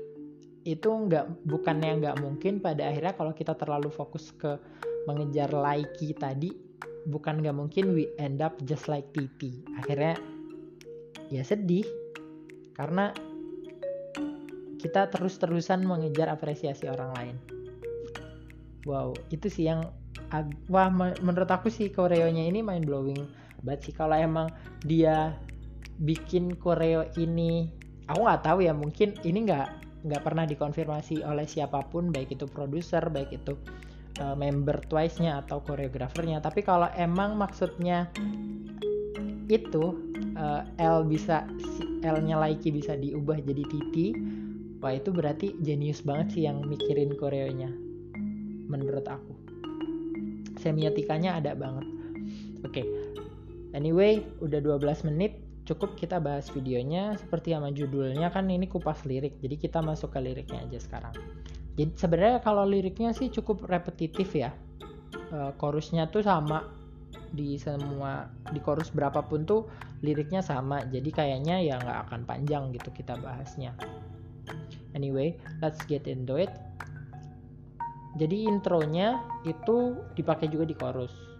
itu 0.64 0.88
nggak 0.88 1.44
bukannya 1.44 2.00
nggak 2.00 2.18
mungkin 2.24 2.64
pada 2.64 2.88
akhirnya 2.88 3.16
kalau 3.16 3.36
kita 3.36 3.52
terlalu 3.56 3.92
fokus 3.92 4.32
ke 4.36 4.56
mengejar 5.08 5.52
like 5.52 5.92
tadi 6.16 6.56
bukan 7.08 7.44
nggak 7.44 7.56
mungkin 7.56 7.92
we 7.92 8.08
end 8.16 8.40
up 8.40 8.56
just 8.64 8.88
like 8.88 9.12
Titi 9.12 9.64
akhirnya 9.76 10.16
ya 11.34 11.42
sedih. 11.42 11.90
Karena 12.78 13.10
kita 14.78 15.08
terus-terusan 15.10 15.88
mengejar 15.88 16.30
apresiasi 16.30 16.86
orang 16.92 17.12
lain. 17.18 17.36
Wow 18.84 19.16
itu 19.32 19.48
sih 19.48 19.72
yang 19.72 19.88
wah 20.68 20.92
menurut 21.24 21.48
aku 21.48 21.72
sih 21.72 21.88
koreonya 21.88 22.44
ini 22.46 22.60
mind 22.60 22.86
blowing 22.86 23.24
banget 23.64 23.90
sih. 23.90 23.94
Kalau 23.96 24.14
emang 24.14 24.52
dia 24.84 25.34
bikin 26.04 26.60
koreo 26.60 27.08
ini 27.16 27.72
aku 28.12 28.20
nggak 28.28 28.44
tahu 28.44 28.60
ya 28.66 28.76
mungkin 28.76 29.16
ini 29.24 29.48
nggak 29.48 29.68
nggak 30.04 30.22
pernah 30.26 30.44
dikonfirmasi 30.44 31.24
oleh 31.24 31.48
siapa 31.48 31.80
pun 31.88 32.12
baik 32.12 32.36
itu 32.36 32.44
produser 32.44 33.08
baik 33.08 33.32
itu 33.32 33.56
uh, 34.20 34.36
member 34.36 34.84
Twice-nya 34.84 35.40
atau 35.48 35.64
koreografernya. 35.64 36.44
Tapi 36.44 36.60
kalau 36.60 36.92
emang 37.00 37.40
maksudnya 37.40 38.12
itu 39.52 39.98
uh, 40.40 40.64
L 40.80 41.04
bisa 41.08 41.48
L-nya 42.04 42.40
Laiki 42.40 42.72
bisa 42.72 42.96
diubah 42.96 43.40
jadi 43.44 43.64
Titi 43.68 44.08
wah 44.80 44.92
itu 44.96 45.10
berarti 45.12 45.56
jenius 45.64 46.04
banget 46.04 46.36
sih 46.36 46.44
yang 46.48 46.64
mikirin 46.68 47.16
koreonya 47.16 47.72
menurut 48.68 49.08
aku 49.08 49.34
semiotikanya 50.60 51.40
ada 51.40 51.56
banget 51.56 51.88
oke 52.64 52.72
okay. 52.72 52.86
Anyway, 53.74 54.22
udah 54.38 54.62
12 54.62 55.10
menit, 55.10 55.42
cukup 55.66 55.98
kita 55.98 56.22
bahas 56.22 56.46
videonya 56.54 57.18
seperti 57.18 57.58
sama 57.58 57.74
judulnya 57.74 58.30
kan 58.30 58.46
ini 58.46 58.70
kupas 58.70 59.02
lirik. 59.10 59.42
Jadi 59.42 59.58
kita 59.58 59.82
masuk 59.82 60.14
ke 60.14 60.22
liriknya 60.22 60.62
aja 60.62 60.78
sekarang. 60.78 61.14
Jadi 61.74 61.98
sebenarnya 61.98 62.40
kalau 62.46 62.70
liriknya 62.70 63.18
sih 63.18 63.34
cukup 63.34 63.66
repetitif 63.66 64.30
ya. 64.38 64.54
E, 65.34 65.58
chorusnya 65.58 66.06
tuh 66.14 66.22
sama 66.22 66.70
di 67.34 67.58
semua 67.58 68.30
di 68.52 68.60
chorus 68.62 68.90
berapapun 68.94 69.46
tuh 69.46 69.68
liriknya 70.02 70.44
sama. 70.44 70.84
Jadi 70.88 71.10
kayaknya 71.10 71.62
ya 71.64 71.80
nggak 71.80 72.00
akan 72.10 72.22
panjang 72.28 72.74
gitu 72.74 72.90
kita 72.94 73.18
bahasnya. 73.20 73.74
Anyway, 74.94 75.38
let's 75.62 75.82
get 75.90 76.06
into 76.06 76.38
it. 76.38 76.52
Jadi 78.22 78.46
intronya 78.46 79.18
itu 79.46 79.98
dipakai 80.14 80.46
juga 80.50 80.70
di 80.70 80.78
chorus 80.78 81.34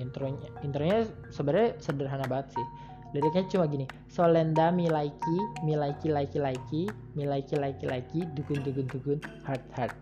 intronya 0.00 0.48
intronya 0.64 1.08
sebenarnya 1.28 1.76
sederhana 1.82 2.24
banget 2.28 2.56
sih 2.56 2.66
liriknya 3.12 3.44
cuma 3.52 3.64
gini 3.68 3.86
solenda 4.08 4.72
milaiki 4.72 5.38
milaiki 5.66 6.08
laiki 6.08 6.38
laiki 6.40 6.82
milaiki 7.12 7.54
laiki 7.60 7.84
laiki 7.84 8.20
dukun 8.32 8.64
dukun 8.64 8.86
dukun 8.88 9.18
heart 9.44 9.64
heart 9.76 9.94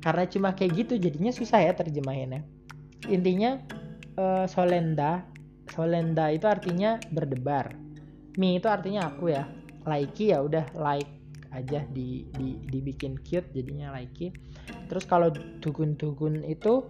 karena 0.00 0.24
cuma 0.24 0.56
kayak 0.56 0.72
gitu 0.80 0.96
jadinya 0.96 1.28
susah 1.28 1.60
ya 1.60 1.72
terjemahinnya 1.76 2.40
intinya 3.08 3.56
uh, 4.18 4.44
solenda. 4.44 5.24
Solenda 5.70 6.28
itu 6.34 6.50
artinya 6.50 6.98
berdebar. 7.14 7.72
Mi 8.36 8.58
itu 8.58 8.66
artinya 8.66 9.08
aku 9.08 9.30
ya. 9.30 9.46
Laiki 9.86 10.34
ya 10.34 10.44
udah 10.44 10.76
like 10.76 11.08
aja 11.50 11.82
di, 11.90 12.28
di 12.36 12.60
dibikin 12.68 13.16
cute 13.24 13.48
jadinya 13.54 13.94
laiki. 13.94 14.34
Terus 14.90 15.06
kalau 15.08 15.32
dukun 15.32 15.96
itu 16.44 16.84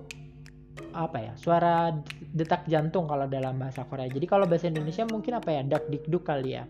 apa 0.91 1.23
ya 1.23 1.33
suara 1.39 1.95
detak 2.35 2.67
jantung 2.67 3.07
kalau 3.07 3.31
dalam 3.31 3.61
bahasa 3.61 3.87
Korea. 3.87 4.11
Jadi 4.11 4.27
kalau 4.27 4.49
bahasa 4.49 4.67
Indonesia 4.67 5.07
mungkin 5.07 5.39
apa 5.39 5.55
ya 5.55 5.63
dak 5.63 5.87
dikduk 5.87 6.27
kali 6.27 6.59
ya. 6.59 6.65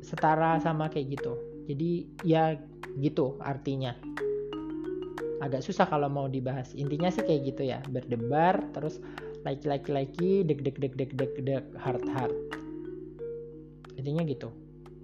Setara 0.00 0.56
sama 0.62 0.88
kayak 0.88 1.18
gitu. 1.18 1.34
Jadi 1.68 1.90
ya 2.26 2.56
gitu 2.98 3.38
artinya 3.40 3.94
agak 5.41 5.61
susah 5.61 5.85
kalau 5.87 6.09
mau 6.09 6.25
dibahas 6.25 6.73
intinya 6.73 7.07
sih 7.13 7.23
kayak 7.23 7.41
gitu 7.53 7.61
ya 7.69 7.79
berdebar 7.89 8.59
terus 8.73 9.01
like 9.45 9.63
like 9.63 9.87
like 9.89 10.13
deg 10.17 10.59
deg 10.61 10.75
deg 10.77 10.93
deg 10.97 11.11
deg 11.13 11.31
deg 11.45 11.63
heart 11.77 12.05
heart 12.09 12.35
intinya 13.97 14.25
gitu 14.25 14.49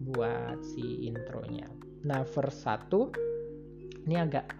buat 0.03 0.59
si 0.63 1.07
intronya 1.07 1.69
nah 2.03 2.25
verse 2.27 2.65
1 2.65 4.03
ini 4.03 4.19
agak 4.19 4.51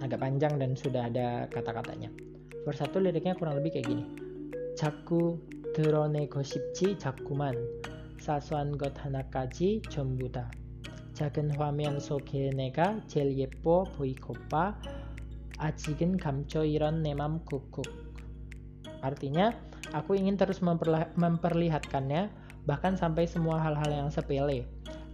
agak 0.00 0.18
panjang 0.20 0.56
dan 0.56 0.72
sudah 0.72 1.08
ada 1.08 1.44
kata-katanya. 1.52 2.08
Verse 2.64 2.80
1 2.84 3.04
liriknya 3.04 3.36
kurang 3.36 3.60
lebih 3.60 3.76
kayak 3.76 3.88
gini. 3.88 4.04
자꾸 4.76 5.36
드러내고 5.76 6.40
싶지 6.40 6.96
자꾸만 6.96 7.52
사소한 8.16 8.80
것 8.80 8.96
하나까지 8.96 9.82
전부 9.92 10.30
다 10.32 10.50
작은 11.14 11.56
화면 11.56 12.00
속에 12.00 12.50
내가 12.50 13.00
제일 13.06 13.36
예뻐 13.36 13.84
보이고파 13.96 14.80
아직은 15.58 16.16
감춰 16.16 16.64
이런 16.64 17.02
내맘 17.02 17.44
쿡쿡 17.44 17.84
artinya 19.02 19.52
aku 19.92 20.16
ingin 20.16 20.36
terus 20.36 20.60
memperlihatkannya 21.16 22.30
bahkan 22.68 22.96
sampai 22.96 23.24
semua 23.24 23.60
hal-hal 23.60 23.90
yang 23.90 24.08
sepele 24.12 24.68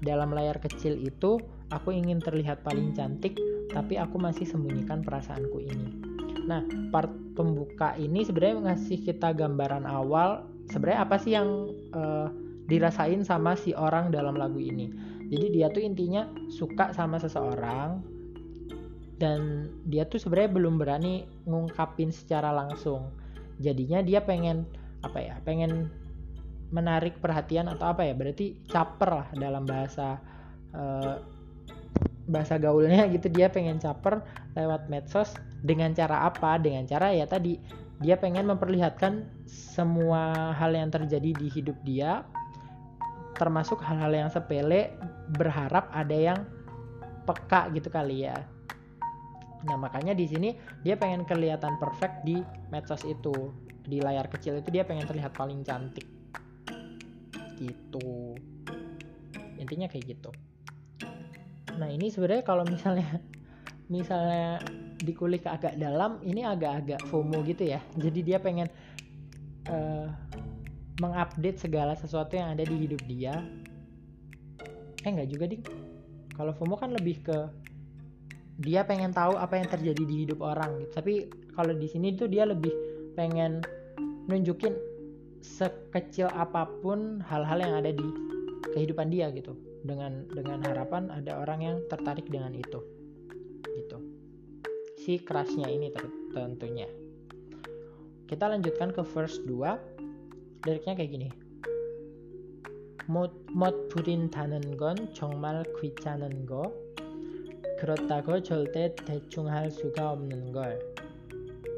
dalam 0.05 0.35
layar 0.35 0.61
kecil 0.61 0.99
itu 1.01 1.41
aku 1.73 1.95
ingin 1.95 2.21
terlihat 2.21 2.61
paling 2.67 2.93
cantik 2.93 3.39
tapi 3.73 3.99
aku 3.99 4.17
masih 4.17 4.47
sembunyikan 4.49 5.03
perasaanku 5.03 5.59
ini. 5.61 5.89
Nah, 6.47 6.63
part 6.95 7.11
pembuka 7.35 7.99
ini 7.99 8.23
sebenarnya 8.23 8.73
ngasih 8.73 9.03
kita 9.03 9.35
gambaran 9.35 9.85
awal 9.85 10.47
sebenarnya 10.71 11.01
apa 11.03 11.17
sih 11.19 11.33
yang 11.35 11.49
uh, 11.93 12.31
dirasain 12.71 13.23
sama 13.27 13.59
si 13.59 13.75
orang 13.75 14.15
dalam 14.15 14.39
lagu 14.39 14.63
ini. 14.63 15.10
Jadi 15.32 15.48
dia 15.48 15.72
tuh 15.72 15.80
intinya 15.80 16.28
suka 16.52 16.92
sama 16.92 17.16
seseorang 17.16 18.04
dan 19.16 19.72
dia 19.88 20.04
tuh 20.04 20.20
sebenarnya 20.20 20.52
belum 20.52 20.76
berani 20.76 21.24
ngungkapin 21.48 22.12
secara 22.12 22.52
langsung. 22.52 23.16
Jadinya 23.64 24.04
dia 24.04 24.20
pengen 24.20 24.68
apa 25.08 25.24
ya? 25.24 25.36
Pengen 25.48 25.88
menarik 26.76 27.16
perhatian 27.24 27.72
atau 27.72 27.96
apa 27.96 28.04
ya? 28.04 28.12
Berarti 28.12 28.60
caper 28.68 29.24
lah 29.24 29.28
dalam 29.40 29.64
bahasa 29.64 30.20
uh, 30.76 31.24
bahasa 32.28 32.60
gaulnya 32.60 33.08
gitu 33.16 33.28
dia 33.32 33.48
pengen 33.48 33.80
caper 33.80 34.24
lewat 34.56 34.92
medsos 34.92 35.36
dengan 35.62 35.94
cara 35.96 36.28
apa 36.28 36.58
dengan 36.58 36.88
cara 36.88 37.14
ya 37.14 37.28
tadi 37.28 37.60
dia 38.02 38.18
pengen 38.18 38.50
memperlihatkan 38.50 39.30
semua 39.46 40.56
hal 40.58 40.74
yang 40.74 40.90
terjadi 40.90 41.38
di 41.38 41.48
hidup 41.54 41.78
dia 41.86 42.26
termasuk 43.36 43.80
hal-hal 43.82 44.12
yang 44.12 44.30
sepele 44.30 44.96
berharap 45.36 45.88
ada 45.92 46.14
yang 46.16 46.40
peka 47.24 47.72
gitu 47.74 47.88
kali 47.88 48.28
ya. 48.28 48.38
Nah 49.62 49.78
makanya 49.78 50.18
di 50.18 50.26
sini 50.26 50.58
dia 50.82 50.98
pengen 50.98 51.24
kelihatan 51.26 51.78
perfect 51.78 52.26
di 52.26 52.42
medsos 52.74 53.06
itu. 53.06 53.54
Di 53.82 53.98
layar 53.98 54.30
kecil 54.30 54.62
itu 54.62 54.70
dia 54.70 54.86
pengen 54.86 55.06
terlihat 55.06 55.34
paling 55.34 55.62
cantik. 55.66 56.06
Gitu. 57.58 58.38
Intinya 59.58 59.86
kayak 59.90 60.18
gitu. 60.18 60.32
Nah 61.78 61.90
ini 61.90 62.10
sebenarnya 62.10 62.46
kalau 62.46 62.66
misalnya 62.66 63.22
misalnya 63.90 64.62
dikulik 65.02 65.46
agak 65.50 65.82
dalam, 65.82 66.22
ini 66.22 66.46
agak-agak 66.46 67.02
FOMO 67.10 67.42
gitu 67.46 67.74
ya. 67.74 67.82
Jadi 67.98 68.20
dia 68.22 68.38
pengen 68.38 68.70
uh, 69.70 70.08
mengupdate 71.00 71.62
segala 71.62 71.96
sesuatu 71.96 72.36
yang 72.36 72.58
ada 72.58 72.68
di 72.68 72.76
hidup 72.76 73.02
dia. 73.08 73.46
Eh 75.06 75.10
nggak 75.10 75.30
juga 75.32 75.46
ding. 75.48 75.64
kalau 76.32 76.56
FOMO 76.58 76.80
kan 76.80 76.90
lebih 76.96 77.22
ke 77.22 77.38
dia 78.62 78.86
pengen 78.86 79.14
tahu 79.14 79.38
apa 79.38 79.58
yang 79.58 79.68
terjadi 79.70 80.04
di 80.06 80.16
hidup 80.26 80.42
orang 80.42 80.82
gitu. 80.82 80.92
Tapi 80.98 81.14
kalau 81.54 81.74
di 81.74 81.88
sini 81.90 82.14
tuh 82.18 82.30
dia 82.30 82.46
lebih 82.46 82.72
pengen 83.18 83.62
nunjukin 84.30 84.74
sekecil 85.42 86.30
apa 86.30 86.70
pun 86.82 87.20
hal-hal 87.26 87.58
yang 87.58 87.74
ada 87.78 87.92
di 87.94 88.08
kehidupan 88.74 89.10
dia 89.10 89.34
gitu. 89.34 89.58
Dengan 89.82 90.30
dengan 90.30 90.62
harapan 90.62 91.10
ada 91.10 91.42
orang 91.42 91.60
yang 91.62 91.78
tertarik 91.90 92.30
dengan 92.30 92.54
itu. 92.54 92.80
Gitu. 93.66 93.98
Si 95.02 95.18
crushnya 95.22 95.66
ini 95.66 95.90
tentunya. 96.34 96.90
Kita 98.30 98.48
lanjutkan 98.48 98.94
ke 98.94 99.02
verse 99.04 99.42
2 99.44 99.91
Liriknya 100.65 100.95
kayak 100.99 101.11
gini. 101.13 101.31
못, 103.07 103.47
못 103.55 103.89
부린다는 103.89 104.77
건 104.77 105.15
정말 105.15 105.63
귀찮은 105.81 106.45
거 106.45 106.75
그렇다고 107.79 108.43
절대 108.43 108.97
대충 108.97 109.49
할 109.49 109.71
수가 109.71 110.11
없는 110.11 110.51
걸. 110.51 110.81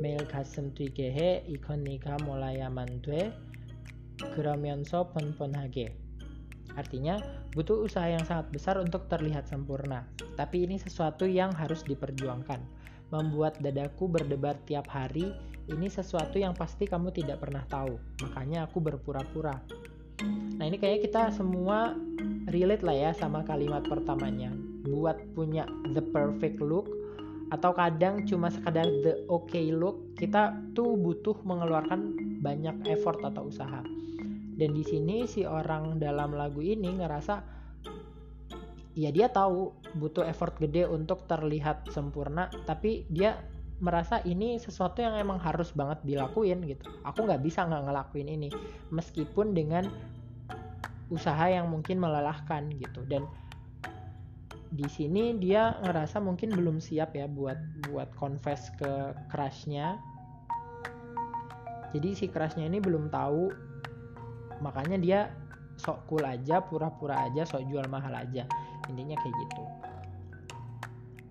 매일 0.01 0.27
가슴 0.29 0.73
뛰게 0.73 1.13
해. 1.13 1.45
이건 1.49 1.85
네가 1.85 2.17
몰라야만 2.25 3.03
돼. 3.03 3.37
그러면서 4.35 5.13
뻔뻔하게. 5.13 5.99
Artinya, 6.79 7.19
butuh 7.59 7.83
usaha 7.83 8.07
yang 8.07 8.23
sangat 8.23 8.55
besar 8.55 8.79
untuk 8.79 9.11
terlihat 9.11 9.51
sempurna. 9.51 10.07
Tapi 10.39 10.63
ini 10.63 10.79
sesuatu 10.79 11.27
yang 11.27 11.51
harus 11.51 11.83
diperjuangkan. 11.83 12.63
Membuat 13.11 13.59
dadaku 13.59 14.07
berdebar 14.07 14.55
tiap 14.63 14.87
hari, 14.87 15.35
ini 15.72 15.88
sesuatu 15.88 16.36
yang 16.36 16.52
pasti 16.52 16.84
kamu 16.84 17.14
tidak 17.16 17.40
pernah 17.40 17.64
tahu. 17.68 17.96
Makanya 18.28 18.68
aku 18.68 18.84
berpura-pura. 18.84 19.60
Nah 20.60 20.66
ini 20.68 20.76
kayaknya 20.80 21.02
kita 21.08 21.22
semua 21.36 21.96
relate 22.52 22.84
lah 22.84 22.96
ya 22.96 23.12
sama 23.16 23.42
kalimat 23.48 23.84
pertamanya 23.88 24.52
buat 24.84 25.16
punya 25.34 25.64
the 25.96 26.04
perfect 26.04 26.60
look 26.60 26.92
atau 27.52 27.72
kadang 27.72 28.26
cuma 28.28 28.50
sekadar 28.50 28.88
the 29.06 29.24
okay 29.30 29.72
look 29.72 30.18
kita 30.20 30.58
tuh 30.74 30.98
butuh 30.98 31.38
mengeluarkan 31.46 32.18
banyak 32.44 32.84
effort 32.90 33.22
atau 33.24 33.48
usaha 33.48 33.86
dan 34.58 34.70
di 34.74 34.84
sini 34.84 35.30
si 35.30 35.48
orang 35.48 36.02
dalam 36.02 36.36
lagu 36.36 36.60
ini 36.60 37.00
ngerasa 37.00 37.46
ya 38.94 39.10
dia 39.10 39.30
tahu 39.30 39.74
butuh 39.98 40.26
effort 40.26 40.58
gede 40.58 40.90
untuk 40.90 41.26
terlihat 41.30 41.90
sempurna 41.90 42.50
tapi 42.66 43.06
dia 43.10 43.38
merasa 43.84 44.24
ini 44.24 44.56
sesuatu 44.56 45.04
yang 45.04 45.20
emang 45.20 45.44
harus 45.44 45.76
banget 45.76 46.00
dilakuin 46.08 46.64
gitu. 46.64 46.88
Aku 47.04 47.28
nggak 47.28 47.44
bisa 47.44 47.68
nggak 47.68 47.84
ngelakuin 47.84 48.32
ini 48.32 48.48
meskipun 48.96 49.52
dengan 49.52 49.92
usaha 51.12 51.52
yang 51.52 51.68
mungkin 51.68 52.00
melelahkan 52.00 52.72
gitu. 52.80 53.04
Dan 53.04 53.28
di 54.72 54.88
sini 54.88 55.36
dia 55.36 55.76
ngerasa 55.84 56.24
mungkin 56.24 56.56
belum 56.56 56.80
siap 56.80 57.12
ya 57.12 57.28
buat 57.28 57.60
buat 57.92 58.08
confess 58.16 58.72
ke 58.80 59.12
crushnya. 59.28 60.00
Jadi 61.92 62.16
si 62.16 62.32
crushnya 62.32 62.64
ini 62.72 62.80
belum 62.80 63.12
tahu 63.12 63.52
makanya 64.64 64.96
dia 64.96 65.20
sok 65.76 66.08
cool 66.08 66.24
aja 66.24 66.64
pura-pura 66.64 67.28
aja 67.28 67.44
sok 67.44 67.68
jual 67.68 67.84
mahal 67.92 68.16
aja. 68.16 68.48
Intinya 68.88 69.20
kayak 69.20 69.36
gitu. 69.44 69.64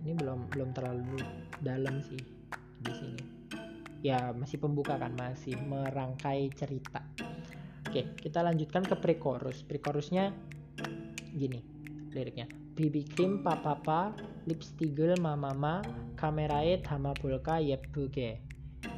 Ini 0.04 0.12
belum 0.20 0.52
belum 0.52 0.76
terlalu 0.76 1.16
dalam 1.64 2.04
sih 2.04 2.41
di 2.82 2.92
sini. 2.92 3.22
Ya 4.02 4.34
masih 4.34 4.58
pembuka 4.58 4.98
kan 4.98 5.14
masih 5.14 5.54
merangkai 5.56 6.50
cerita. 6.58 7.06
Oke 7.86 8.18
kita 8.18 8.42
lanjutkan 8.42 8.82
ke 8.82 8.98
pre-chorus 8.98 9.62
pre-chorusnya 9.62 10.34
gini 11.32 11.62
liriknya. 12.12 12.50
BB 12.72 13.12
cream 13.12 13.44
papapa 13.44 14.16
lipstigel 14.48 15.14
mamama 15.20 15.84
kamerae 16.16 16.80
tamapulka 16.80 17.60
yepbuge 17.60 18.40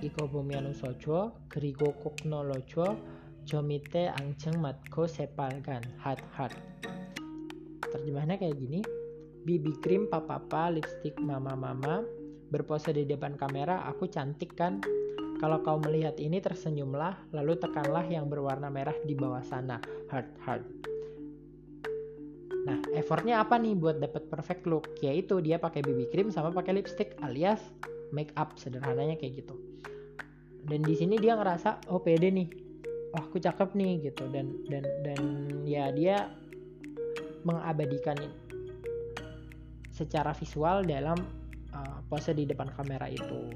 iko 0.01 0.31
bumianu 0.31 0.71
sojo 0.73 1.35
grigo 1.51 1.91
kokno 2.01 2.47
lojo 2.47 2.97
jomite 3.45 4.09
angceng 4.09 4.57
matko 4.63 5.05
sepalgan 5.05 5.85
hat 6.01 6.23
hat. 6.33 6.53
Terjemahnya 7.93 8.41
kayak 8.41 8.57
gini. 8.57 8.81
BB 9.45 9.85
cream 9.85 10.09
papapa 10.09 10.73
lipstick 10.73 11.21
mama 11.21 11.53
mama 11.53 12.01
berpose 12.55 12.95
di 12.95 13.03
depan 13.03 13.35
kamera 13.35 13.83
aku 13.91 14.07
cantik 14.07 14.55
kan 14.55 14.79
kalau 15.43 15.59
kau 15.67 15.83
melihat 15.83 16.15
ini 16.23 16.39
tersenyumlah 16.39 17.35
lalu 17.35 17.59
tekanlah 17.59 18.07
yang 18.07 18.31
berwarna 18.31 18.71
merah 18.71 18.95
di 19.03 19.19
bawah 19.19 19.43
sana 19.43 19.83
heart 20.15 20.31
heart 20.47 20.65
Nah, 22.65 22.81
effortnya 22.97 23.45
apa 23.45 23.61
nih 23.61 23.77
buat 23.77 24.01
dapat 24.01 24.25
perfect 24.33 24.65
look? 24.65 24.89
Yaitu 25.05 25.37
dia 25.45 25.61
pakai 25.61 25.85
BB 25.85 26.09
cream 26.09 26.29
sama 26.33 26.49
pakai 26.49 26.81
lipstick 26.81 27.13
alias 27.21 27.61
make 28.09 28.33
up 28.41 28.57
sederhananya 28.57 29.21
kayak 29.21 29.45
gitu. 29.45 29.55
Dan 30.65 30.81
di 30.81 30.97
sini 30.97 31.21
dia 31.21 31.37
ngerasa 31.37 31.93
oh 31.93 32.01
pede 32.01 32.33
nih. 32.33 32.49
Oh, 33.15 33.23
aku 33.23 33.39
cakep 33.39 33.77
nih 33.79 34.11
gitu 34.11 34.27
dan 34.33 34.59
dan 34.67 34.83
dan 35.05 35.21
ya 35.69 35.93
dia 35.93 36.33
mengabadikan 37.45 38.17
secara 39.95 40.35
visual 40.35 40.83
dalam 40.83 41.21
uh, 41.75 41.99
pose 42.07 42.33
di 42.33 42.47
depan 42.47 42.71
kamera 42.73 43.11
itu. 43.11 43.51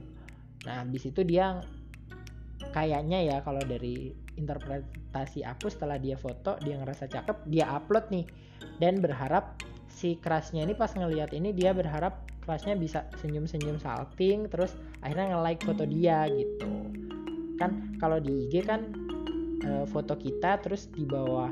Nah, 0.66 0.82
di 0.84 0.98
situ 0.98 1.22
dia 1.22 1.62
kayaknya 2.74 3.24
ya 3.24 3.36
kalau 3.46 3.62
dari 3.62 4.12
interpretasi 4.34 5.46
aku 5.46 5.70
setelah 5.70 5.96
dia 5.96 6.18
foto 6.18 6.58
dia 6.62 6.78
ngerasa 6.78 7.06
cakep 7.06 7.46
dia 7.48 7.70
upload 7.70 8.10
nih 8.10 8.26
dan 8.82 8.98
berharap 8.98 9.58
si 9.86 10.18
kerasnya 10.18 10.66
ini 10.66 10.74
pas 10.74 10.94
ngelihat 10.94 11.34
ini 11.34 11.54
dia 11.54 11.74
berharap 11.74 12.28
kerasnya 12.42 12.78
bisa 12.78 13.06
senyum-senyum 13.18 13.82
salting 13.82 14.46
terus 14.46 14.74
akhirnya 15.02 15.36
nge-like 15.36 15.62
foto 15.66 15.84
dia 15.84 16.26
gitu 16.30 16.70
kan 17.58 17.98
kalau 17.98 18.22
di 18.22 18.46
IG 18.46 18.62
kan 18.62 18.86
e, 19.62 19.70
foto 19.90 20.14
kita 20.14 20.62
terus 20.62 20.86
di 20.94 21.02
bawah 21.02 21.50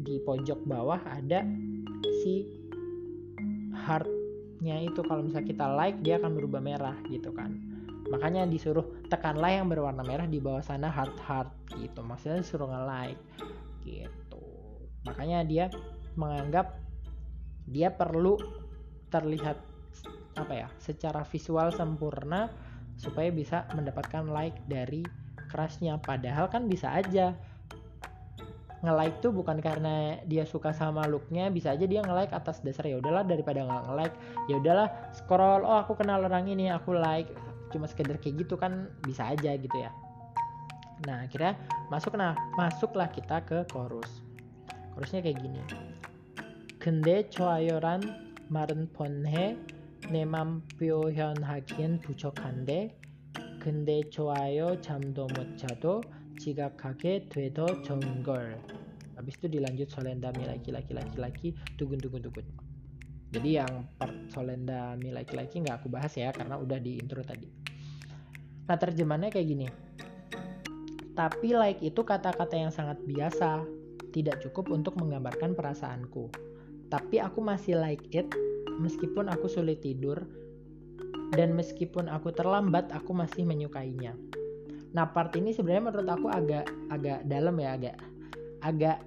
di 0.00 0.16
pojok 0.24 0.64
bawah 0.64 1.00
ada 1.04 1.44
si 2.24 2.48
heartnya 4.56 4.88
itu 4.88 5.04
kalau 5.04 5.20
misalnya 5.20 5.52
kita 5.52 5.66
like 5.68 6.00
dia 6.00 6.16
akan 6.16 6.32
berubah 6.32 6.64
merah 6.64 6.96
gitu 7.12 7.28
kan. 7.36 7.52
Makanya 8.08 8.48
disuruh 8.48 9.04
tekanlah 9.12 9.52
yang 9.52 9.68
berwarna 9.68 10.00
merah 10.00 10.24
di 10.24 10.40
bawah 10.40 10.64
sana 10.64 10.88
heart 10.88 11.12
heart 11.20 11.52
gitu. 11.76 12.00
Maksudnya 12.00 12.40
disuruh 12.40 12.64
nge-like 12.64 13.20
gitu. 13.84 14.48
Makanya 15.04 15.44
dia 15.44 15.68
menganggap 16.16 16.80
dia 17.68 17.92
perlu 17.92 18.40
terlihat 19.12 19.60
apa 20.40 20.52
ya 20.56 20.68
secara 20.80 21.20
visual 21.28 21.68
sempurna 21.68 22.48
supaya 22.96 23.28
bisa 23.28 23.68
mendapatkan 23.76 24.24
like 24.32 24.56
dari 24.64 25.04
kerasnya 25.52 26.00
padahal 26.00 26.48
kan 26.48 26.64
bisa 26.64 26.96
aja 26.96 27.36
nge-like 28.81 29.21
tuh 29.21 29.29
bukan 29.29 29.61
karena 29.61 30.17
dia 30.25 30.41
suka 30.41 30.73
sama 30.73 31.05
looknya 31.05 31.53
bisa 31.53 31.77
aja 31.77 31.85
dia 31.85 32.01
nge-like 32.01 32.33
atas 32.33 32.65
dasar 32.65 32.89
ya 32.89 32.97
udahlah 32.97 33.21
daripada 33.21 33.61
nggak 33.61 33.83
nge-like 33.87 34.15
ya 34.49 34.55
udahlah 34.57 34.87
scroll 35.13 35.61
oh 35.61 35.77
aku 35.85 35.93
kenal 35.93 36.21
orang 36.25 36.49
ini 36.49 36.73
aku 36.73 36.97
like 36.97 37.29
cuma 37.69 37.85
sekedar 37.85 38.17
kayak 38.17 38.41
gitu 38.41 38.57
kan 38.57 38.89
bisa 39.05 39.29
aja 39.29 39.53
gitu 39.53 39.77
ya 39.77 39.93
nah 41.05 41.25
akhirnya 41.25 41.57
masuk 41.93 42.17
nah 42.17 42.33
masuklah 42.57 43.09
kita 43.09 43.41
ke 43.45 43.65
chorus 43.69 44.25
chorusnya 44.93 45.21
kayak 45.21 45.37
gini 45.41 45.61
근데 46.81 47.29
좋아요란 47.29 48.01
말은 48.49 48.89
뻔해 48.93 49.55
내맘 50.09 50.65
표현하기엔 50.81 52.01
부족한데 52.01 52.97
근데 53.61 54.01
좋아요 54.09 54.81
잠도 54.81 55.27
못 55.27 55.55
자도 55.57 56.01
지각하게 56.39 57.29
돼도 57.29 57.81
좋은 57.83 58.23
걸 58.23 58.57
habis 59.21 59.37
itu 59.37 59.53
dilanjut 59.53 59.93
solendami 59.93 60.49
laki-laki 60.49 60.97
laki-laki 60.97 61.47
tugun 61.77 62.01
tugun 62.01 62.25
tugun 62.25 62.45
jadi 63.29 63.63
yang 63.63 63.85
part 64.01 64.13
solendami 64.33 65.13
laki-laki 65.13 65.61
nggak 65.61 65.85
aku 65.85 65.93
bahas 65.93 66.09
ya 66.17 66.33
karena 66.33 66.57
udah 66.57 66.81
di 66.81 66.97
intro 66.97 67.21
tadi 67.21 67.45
nah 68.65 68.77
terjemahannya 68.81 69.29
kayak 69.29 69.47
gini 69.47 69.67
tapi 71.13 71.53
like 71.53 71.77
itu 71.85 72.01
kata-kata 72.01 72.57
yang 72.57 72.73
sangat 72.73 72.97
biasa 73.05 73.61
tidak 74.09 74.41
cukup 74.41 74.73
untuk 74.73 74.97
menggambarkan 74.97 75.53
perasaanku 75.53 76.33
tapi 76.89 77.21
aku 77.21 77.45
masih 77.45 77.77
like 77.77 78.03
it 78.09 78.25
meskipun 78.81 79.29
aku 79.29 79.45
sulit 79.45 79.85
tidur 79.85 80.17
dan 81.37 81.53
meskipun 81.53 82.09
aku 82.09 82.33
terlambat 82.33 82.89
aku 82.91 83.13
masih 83.13 83.45
menyukainya 83.45 84.17
nah 84.96 85.12
part 85.12 85.36
ini 85.36 85.52
sebenarnya 85.52 85.92
menurut 85.92 86.08
aku 86.08 86.26
agak 86.32 86.64
agak 86.88 87.20
dalam 87.28 87.60
ya 87.60 87.76
agak 87.76 87.96
agak 88.64 88.98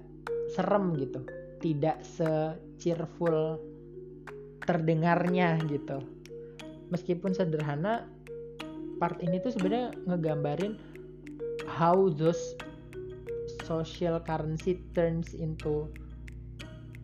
serem 0.54 0.94
gitu. 0.94 1.26
Tidak 1.58 1.98
se 2.06 2.54
cheerful 2.78 3.58
terdengarnya 4.62 5.58
gitu. 5.66 5.98
Meskipun 6.94 7.34
sederhana 7.34 8.06
part 9.02 9.18
ini 9.18 9.42
tuh 9.42 9.50
sebenarnya 9.50 9.90
ngegambarin 10.06 10.78
how 11.66 12.06
those 12.14 12.54
social 13.66 14.22
currency 14.22 14.78
turns 14.94 15.34
into 15.34 15.90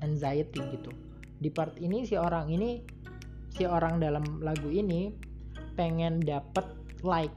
anxiety 0.06 0.62
gitu. 0.70 0.94
Di 1.42 1.50
part 1.50 1.74
ini 1.82 2.06
si 2.06 2.14
orang 2.14 2.54
ini 2.54 2.86
si 3.52 3.64
orang 3.64 3.98
dalam 3.98 4.24
lagu 4.44 4.68
ini 4.68 5.12
pengen 5.76 6.20
dapet 6.24 6.64
like 7.04 7.32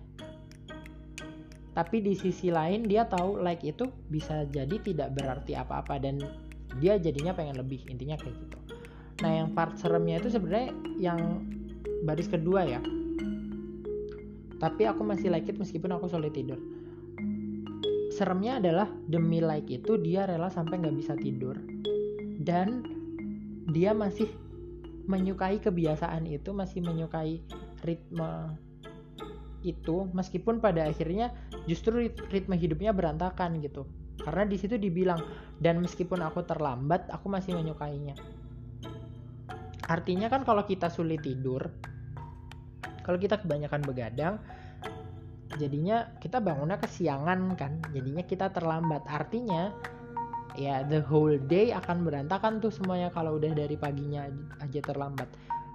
tapi 1.80 2.04
di 2.04 2.12
sisi 2.12 2.52
lain 2.52 2.84
dia 2.84 3.08
tahu 3.08 3.40
like 3.40 3.64
itu 3.64 3.88
bisa 4.12 4.44
jadi 4.52 4.84
tidak 4.84 5.16
berarti 5.16 5.56
apa-apa 5.56 5.96
dan 5.96 6.20
dia 6.84 7.00
jadinya 7.00 7.32
pengen 7.32 7.56
lebih 7.56 7.88
intinya 7.88 8.20
kayak 8.20 8.36
gitu. 8.36 8.60
Nah 9.24 9.32
yang 9.32 9.56
part 9.56 9.80
seremnya 9.80 10.20
itu 10.20 10.28
sebenarnya 10.28 10.76
yang 11.00 11.48
baris 12.04 12.28
kedua 12.28 12.68
ya. 12.68 12.84
Tapi 14.60 14.92
aku 14.92 15.08
masih 15.08 15.32
like 15.32 15.48
it 15.48 15.56
meskipun 15.56 15.96
aku 15.96 16.12
sulit 16.12 16.36
tidur. 16.36 16.60
Seremnya 18.12 18.60
adalah 18.60 18.92
demi 19.08 19.40
like 19.40 19.72
itu 19.72 19.96
dia 20.04 20.28
rela 20.28 20.52
sampai 20.52 20.84
nggak 20.84 21.00
bisa 21.00 21.16
tidur. 21.16 21.56
Dan 22.44 22.84
dia 23.72 23.96
masih 23.96 24.28
menyukai 25.08 25.64
kebiasaan 25.64 26.28
itu 26.28 26.52
masih 26.52 26.84
menyukai 26.84 27.40
ritme 27.88 28.52
itu 29.64 30.08
meskipun 30.16 30.64
pada 30.64 30.88
akhirnya 30.88 31.36
justru 31.68 32.08
ritme 32.32 32.56
hidupnya 32.56 32.96
berantakan 32.96 33.60
gitu. 33.60 33.84
Karena 34.20 34.44
di 34.44 34.60
situ 34.60 34.76
dibilang 34.76 35.20
dan 35.60 35.80
meskipun 35.80 36.20
aku 36.24 36.44
terlambat 36.44 37.08
aku 37.12 37.32
masih 37.32 37.56
menyukainya. 37.56 38.16
Artinya 39.90 40.30
kan 40.30 40.46
kalau 40.46 40.64
kita 40.68 40.92
sulit 40.92 41.24
tidur 41.26 41.66
kalau 43.10 43.18
kita 43.18 43.42
kebanyakan 43.42 43.82
begadang 43.90 44.38
jadinya 45.58 46.14
kita 46.22 46.38
bangunnya 46.38 46.78
kesiangan 46.78 47.58
kan 47.58 47.82
jadinya 47.90 48.22
kita 48.22 48.54
terlambat. 48.54 49.02
Artinya 49.10 49.74
ya 50.54 50.86
the 50.86 51.02
whole 51.10 51.42
day 51.50 51.74
akan 51.74 52.06
berantakan 52.06 52.62
tuh 52.62 52.70
semuanya 52.70 53.10
kalau 53.10 53.42
udah 53.42 53.50
dari 53.58 53.74
paginya 53.82 54.30
aja 54.62 54.78
terlambat. 54.86 55.26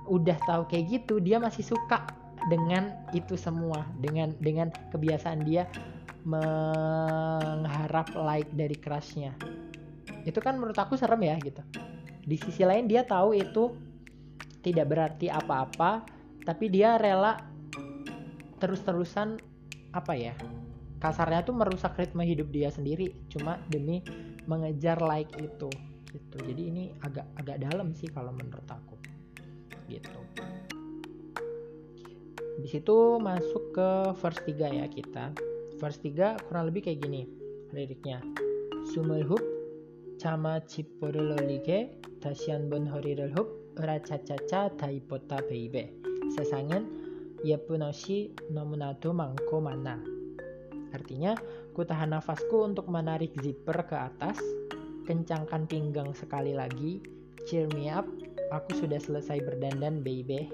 Udah 0.07 0.39
tahu 0.47 0.71
kayak 0.71 0.85
gitu 0.95 1.19
dia 1.19 1.43
masih 1.43 1.67
suka 1.67 2.07
dengan 2.49 2.93
itu 3.17 3.37
semua 3.41 3.89
dengan 4.01 4.37
dengan 4.41 4.69
kebiasaan 4.93 5.45
dia 5.45 5.65
mengharap 6.25 8.09
like 8.17 8.49
dari 8.57 8.77
crushnya. 8.77 9.37
Itu 10.25 10.41
kan 10.41 10.57
menurut 10.57 10.77
aku 10.77 10.97
serem 10.97 11.21
ya 11.25 11.37
gitu. 11.41 11.61
Di 12.25 12.37
sisi 12.41 12.65
lain 12.65 12.89
dia 12.89 13.05
tahu 13.05 13.37
itu 13.37 13.77
tidak 14.65 14.89
berarti 14.89 15.29
apa-apa 15.29 16.09
tapi 16.45 16.73
dia 16.73 16.97
rela 16.97 17.37
terus-terusan 18.61 19.37
apa 19.93 20.13
ya 20.17 20.33
kasarnya 21.05 21.45
tuh 21.45 21.53
merusak 21.53 22.01
ritme 22.01 22.25
hidup 22.25 22.49
dia 22.49 22.73
sendiri 22.73 23.13
cuma 23.29 23.61
demi 23.69 24.01
mengejar 24.49 24.97
like 25.05 25.33
itu 25.37 25.69
gitu. 26.09 26.37
Jadi 26.41 26.63
ini 26.73 26.85
agak 27.05 27.29
agak 27.37 27.61
dalam 27.61 27.93
sih 27.93 28.09
kalau 28.09 28.33
menurut 28.33 28.65
aku 28.65 28.97
gitu 29.85 30.17
di 32.59 32.69
situ 32.71 33.19
masuk 33.19 33.75
ke 33.75 33.91
verse 34.19 34.43
3 34.47 34.79
ya 34.81 34.87
kita. 34.87 35.35
Verse 35.79 35.99
3 36.03 36.47
kurang 36.47 36.71
lebih 36.71 36.87
kayak 36.87 37.03
gini 37.03 37.27
liriknya. 37.75 38.23
Sumelhub 38.95 39.43
chama 40.21 40.63
chipurulolike 40.63 41.99
tasian 42.23 42.71
bon 42.71 42.87
horirulhub 42.87 43.79
ura 43.81 43.99
cacaca 43.99 44.71
daipota 44.79 45.43
beibe. 45.51 45.91
Sesangen 46.35 46.87
yepunoshi 47.43 48.33
nomunado 48.55 49.11
mangko 49.11 49.59
mana. 49.59 49.99
Artinya 50.95 51.35
ku 51.75 51.83
tahan 51.83 52.15
nafasku 52.15 52.63
untuk 52.63 52.87
menarik 52.87 53.35
zipper 53.43 53.83
ke 53.83 53.99
atas 53.99 54.39
kencangkan 55.05 55.69
pinggang 55.69 56.15
sekali 56.17 56.57
lagi 56.57 57.03
cheer 57.45 57.69
me 57.77 57.93
up 57.93 58.09
aku 58.49 58.79
sudah 58.81 58.97
selesai 58.97 59.43
berdandan 59.45 60.01
baby 60.01 60.49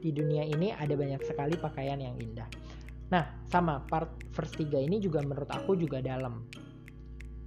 di 0.00 0.10
dunia 0.12 0.44
ini 0.44 0.72
ada 0.72 0.92
banyak 0.94 1.22
sekali 1.24 1.54
pakaian 1.56 2.00
yang 2.00 2.16
indah. 2.20 2.48
Nah, 3.10 3.26
sama 3.46 3.82
part 3.86 4.10
first 4.34 4.58
3 4.58 4.82
ini 4.82 4.98
juga 4.98 5.22
menurut 5.22 5.50
aku 5.50 5.78
juga 5.78 6.02
dalam. 6.02 6.42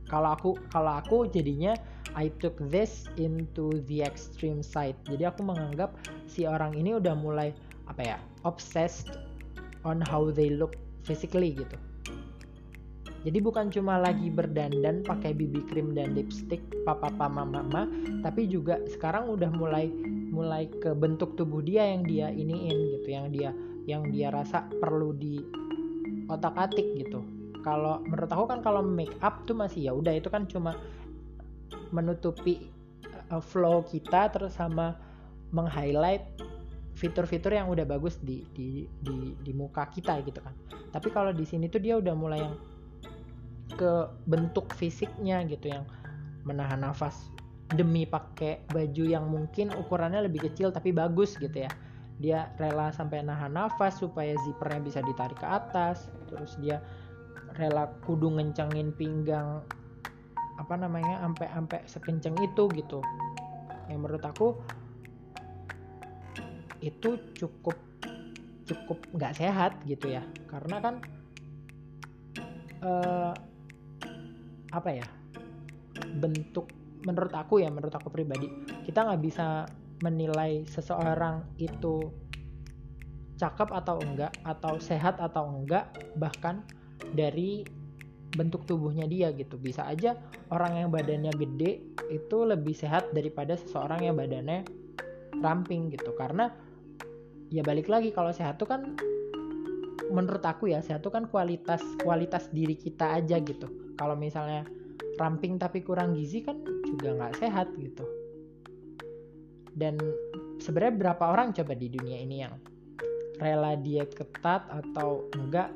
Kalau 0.09 0.33
aku 0.33 0.57
kalau 0.73 0.97
aku 0.97 1.29
jadinya 1.29 1.77
I 2.17 2.33
took 2.41 2.57
this 2.73 3.05
into 3.21 3.83
the 3.85 4.01
extreme 4.01 4.65
side. 4.65 4.97
Jadi 5.05 5.29
aku 5.29 5.45
menganggap 5.45 5.93
si 6.25 6.49
orang 6.49 6.73
ini 6.73 6.97
udah 6.97 7.13
mulai 7.13 7.53
apa 7.85 8.01
ya, 8.01 8.17
obsessed 8.47 9.13
on 9.85 10.01
how 10.01 10.33
they 10.33 10.49
look 10.49 10.73
physically 11.05 11.53
gitu. 11.53 11.77
Jadi 13.19 13.43
bukan 13.43 13.67
cuma 13.67 13.99
lagi 13.99 14.31
berdandan 14.31 15.03
pakai 15.03 15.35
BB 15.35 15.67
cream 15.67 15.91
dan 15.91 16.15
lipstick 16.15 16.63
papa 16.87 17.11
mama 17.11 17.43
mama, 17.43 17.83
tapi 18.23 18.47
juga 18.47 18.79
sekarang 18.87 19.27
udah 19.27 19.51
mulai 19.51 19.91
mulai 20.29 20.69
ke 20.69 20.93
bentuk 20.93 21.33
tubuh 21.35 21.59
dia 21.65 21.89
yang 21.89 22.05
dia 22.05 22.29
iniin 22.29 22.77
gitu, 22.97 23.09
yang 23.09 23.27
dia 23.33 23.49
yang 23.89 24.03
dia 24.13 24.29
rasa 24.29 24.69
perlu 24.79 25.13
di 25.17 25.41
otak-atik 26.29 26.85
gitu. 26.95 27.25
Kalau 27.65 27.99
menurut 28.05 28.29
aku 28.31 28.45
kan 28.47 28.59
kalau 28.61 28.85
make 28.85 29.13
up 29.19 29.43
tuh 29.43 29.57
masih 29.57 29.89
ya 29.89 29.91
udah 29.91 30.13
itu 30.15 30.29
kan 30.31 30.45
cuma 30.47 30.77
menutupi 31.89 32.69
uh, 33.33 33.41
flow 33.41 33.83
kita 33.83 34.29
terus 34.29 34.55
sama 34.55 34.95
meng-highlight 35.49 36.23
fitur-fitur 36.93 37.55
yang 37.55 37.71
udah 37.71 37.87
bagus 37.87 38.21
di 38.21 38.45
di 38.53 38.85
di 39.01 39.33
di 39.41 39.51
muka 39.51 39.89
kita 39.89 40.21
gitu 40.23 40.39
kan. 40.39 40.53
Tapi 40.93 41.09
kalau 41.09 41.33
di 41.33 41.43
sini 41.43 41.65
tuh 41.67 41.81
dia 41.81 41.97
udah 41.97 42.13
mulai 42.13 42.39
yang 42.45 42.55
ke 43.73 44.09
bentuk 44.25 44.73
fisiknya 44.73 45.45
gitu 45.45 45.73
yang 45.73 45.85
menahan 46.45 46.81
nafas 46.81 47.29
demi 47.69 48.05
pakai 48.09 48.65
baju 48.65 49.03
yang 49.05 49.29
mungkin 49.29 49.69
ukurannya 49.69 50.25
lebih 50.25 50.49
kecil 50.49 50.73
tapi 50.73 50.89
bagus 50.89 51.37
gitu 51.37 51.65
ya. 51.65 51.71
Dia 52.19 52.51
rela 52.59 52.91
sampai 52.91 53.23
nahan 53.23 53.55
nafas 53.55 54.01
supaya 54.01 54.35
zippernya 54.43 54.81
bisa 54.81 54.99
ditarik 55.05 55.37
ke 55.37 55.47
atas. 55.47 56.09
Terus 56.27 56.57
dia 56.59 56.81
rela 57.55 57.87
kudu 58.03 58.33
ngencengin 58.35 58.91
pinggang 58.97 59.61
apa 60.59 60.75
namanya 60.75 61.23
sampai 61.23 61.79
sekenceng 61.85 62.35
itu 62.41 62.67
gitu. 62.73 62.99
Yang 63.87 63.99
menurut 64.01 64.23
aku 64.25 64.47
itu 66.79 67.19
cukup 67.35 67.77
cukup 68.65 68.97
nggak 69.13 69.37
sehat 69.37 69.77
gitu 69.85 70.09
ya. 70.17 70.25
Karena 70.49 70.81
kan 70.81 70.95
uh, 72.83 73.31
apa 74.73 74.89
ya 74.89 75.07
bentuk 76.19 76.78
menurut 77.07 77.31
aku 77.31 77.63
ya 77.63 77.71
menurut 77.71 77.95
aku 77.95 78.11
pribadi 78.11 78.51
kita 78.83 79.07
nggak 79.07 79.21
bisa 79.23 79.63
menilai 80.03 80.63
seseorang 80.67 81.43
itu 81.59 82.11
cakep 83.39 83.71
atau 83.71 83.95
enggak 84.03 84.35
atau 84.43 84.75
sehat 84.83 85.15
atau 85.23 85.47
enggak 85.47 85.87
bahkan 86.19 86.59
dari 87.15 87.63
bentuk 88.35 88.67
tubuhnya 88.67 89.09
dia 89.09 89.31
gitu. 89.33 89.57
Bisa 89.57 89.87
aja 89.87 90.19
orang 90.53 90.85
yang 90.85 90.89
badannya 90.91 91.33
gede 91.33 91.81
itu 92.11 92.37
lebih 92.45 92.75
sehat 92.75 93.09
daripada 93.15 93.55
seseorang 93.57 94.05
yang 94.05 94.15
badannya 94.19 94.67
ramping 95.39 95.89
gitu. 95.89 96.13
Karena 96.13 96.51
ya 97.49 97.63
balik 97.63 97.89
lagi 97.89 98.11
kalau 98.13 98.29
sehat 98.35 98.59
tuh 98.59 98.69
kan 98.69 98.93
menurut 100.09 100.41
aku 100.41 100.69
ya 100.73 100.81
sehat 100.81 101.05
tuh 101.05 101.13
kan 101.13 101.29
kualitas 101.29 101.81
kualitas 102.03 102.51
diri 102.51 102.75
kita 102.75 103.23
aja 103.23 103.39
gitu. 103.39 103.95
Kalau 103.95 104.19
misalnya 104.19 104.67
ramping 105.15 105.55
tapi 105.57 105.81
kurang 105.81 106.15
gizi 106.15 106.43
kan 106.43 106.59
juga 106.89 107.15
nggak 107.15 107.35
sehat 107.37 107.67
gitu. 107.77 108.05
Dan 109.73 109.95
sebenarnya 110.59 110.95
berapa 110.97 111.23
orang 111.29 111.55
coba 111.55 111.73
di 111.77 111.87
dunia 111.87 112.17
ini 112.19 112.43
yang 112.43 112.53
rela 113.39 113.79
diet 113.79 114.11
ketat 114.11 114.67
atau 114.67 115.29
enggak 115.39 115.71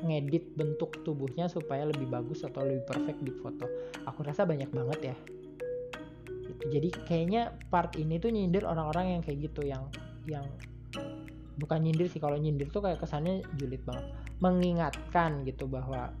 ngedit 0.00 0.56
bentuk 0.56 1.00
tubuhnya 1.04 1.48
supaya 1.48 1.88
lebih 1.88 2.08
bagus 2.08 2.44
atau 2.44 2.64
lebih 2.64 2.84
perfect 2.84 3.20
di 3.24 3.32
foto? 3.32 3.64
Aku 4.04 4.20
rasa 4.24 4.44
banyak 4.44 4.68
banget 4.72 5.14
ya. 5.14 5.16
Gitu. 6.50 6.76
jadi 6.76 6.88
kayaknya 7.08 7.42
part 7.72 7.94
ini 7.96 8.20
tuh 8.20 8.34
nyindir 8.34 8.66
orang-orang 8.68 9.16
yang 9.16 9.22
kayak 9.24 9.48
gitu 9.48 9.64
yang 9.64 9.86
yang 10.28 10.44
bukan 11.56 11.80
nyindir 11.84 12.08
sih 12.08 12.20
kalau 12.20 12.36
nyindir 12.36 12.68
tuh 12.68 12.84
kayak 12.84 13.00
kesannya 13.00 13.44
julid 13.56 13.80
banget. 13.88 14.04
Mengingatkan 14.40 15.44
gitu 15.48 15.68
bahwa 15.68 16.12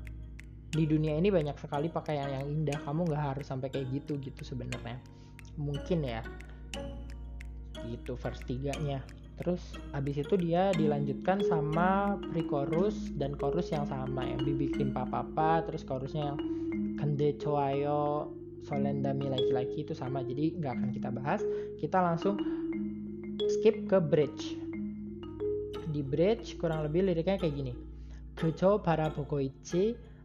di 0.70 0.86
dunia 0.86 1.18
ini 1.18 1.34
banyak 1.34 1.58
sekali 1.58 1.90
pakaian 1.90 2.30
yang 2.30 2.46
indah. 2.46 2.78
Kamu 2.86 3.10
nggak 3.10 3.22
harus 3.34 3.46
sampai 3.50 3.74
kayak 3.74 3.90
gitu 3.90 4.22
gitu 4.22 4.42
sebenarnya. 4.46 5.02
Mungkin 5.58 6.06
ya. 6.06 6.22
Gitu 7.90 8.14
verse 8.14 8.42
tiganya. 8.46 9.02
Terus 9.40 9.74
abis 9.96 10.22
itu 10.22 10.36
dia 10.38 10.70
dilanjutkan 10.76 11.42
sama 11.42 12.20
pre-chorus 12.30 13.10
dan 13.18 13.34
chorus 13.34 13.74
yang 13.74 13.82
sama. 13.88 14.22
Ya 14.22 14.38
dibikin 14.38 14.94
papa-papa 14.94 15.66
terus 15.66 15.82
chorusnya 15.82 16.34
yang 16.34 16.38
kende 17.02 17.34
choayo 17.42 18.30
solendami 18.62 19.26
laki-laki 19.26 19.82
itu 19.82 19.96
sama. 19.96 20.22
Jadi 20.22 20.54
nggak 20.54 20.72
akan 20.76 20.90
kita 20.94 21.08
bahas. 21.10 21.40
Kita 21.82 21.98
langsung 21.98 22.38
skip 23.58 23.90
ke 23.90 23.98
bridge. 23.98 24.54
Di 25.90 26.06
bridge 26.06 26.54
kurang 26.62 26.86
lebih 26.86 27.10
liriknya 27.10 27.42
kayak 27.42 27.58
gini. 27.58 27.74
Kecoh 28.38 28.78
para 28.78 29.10
pokok 29.10 29.42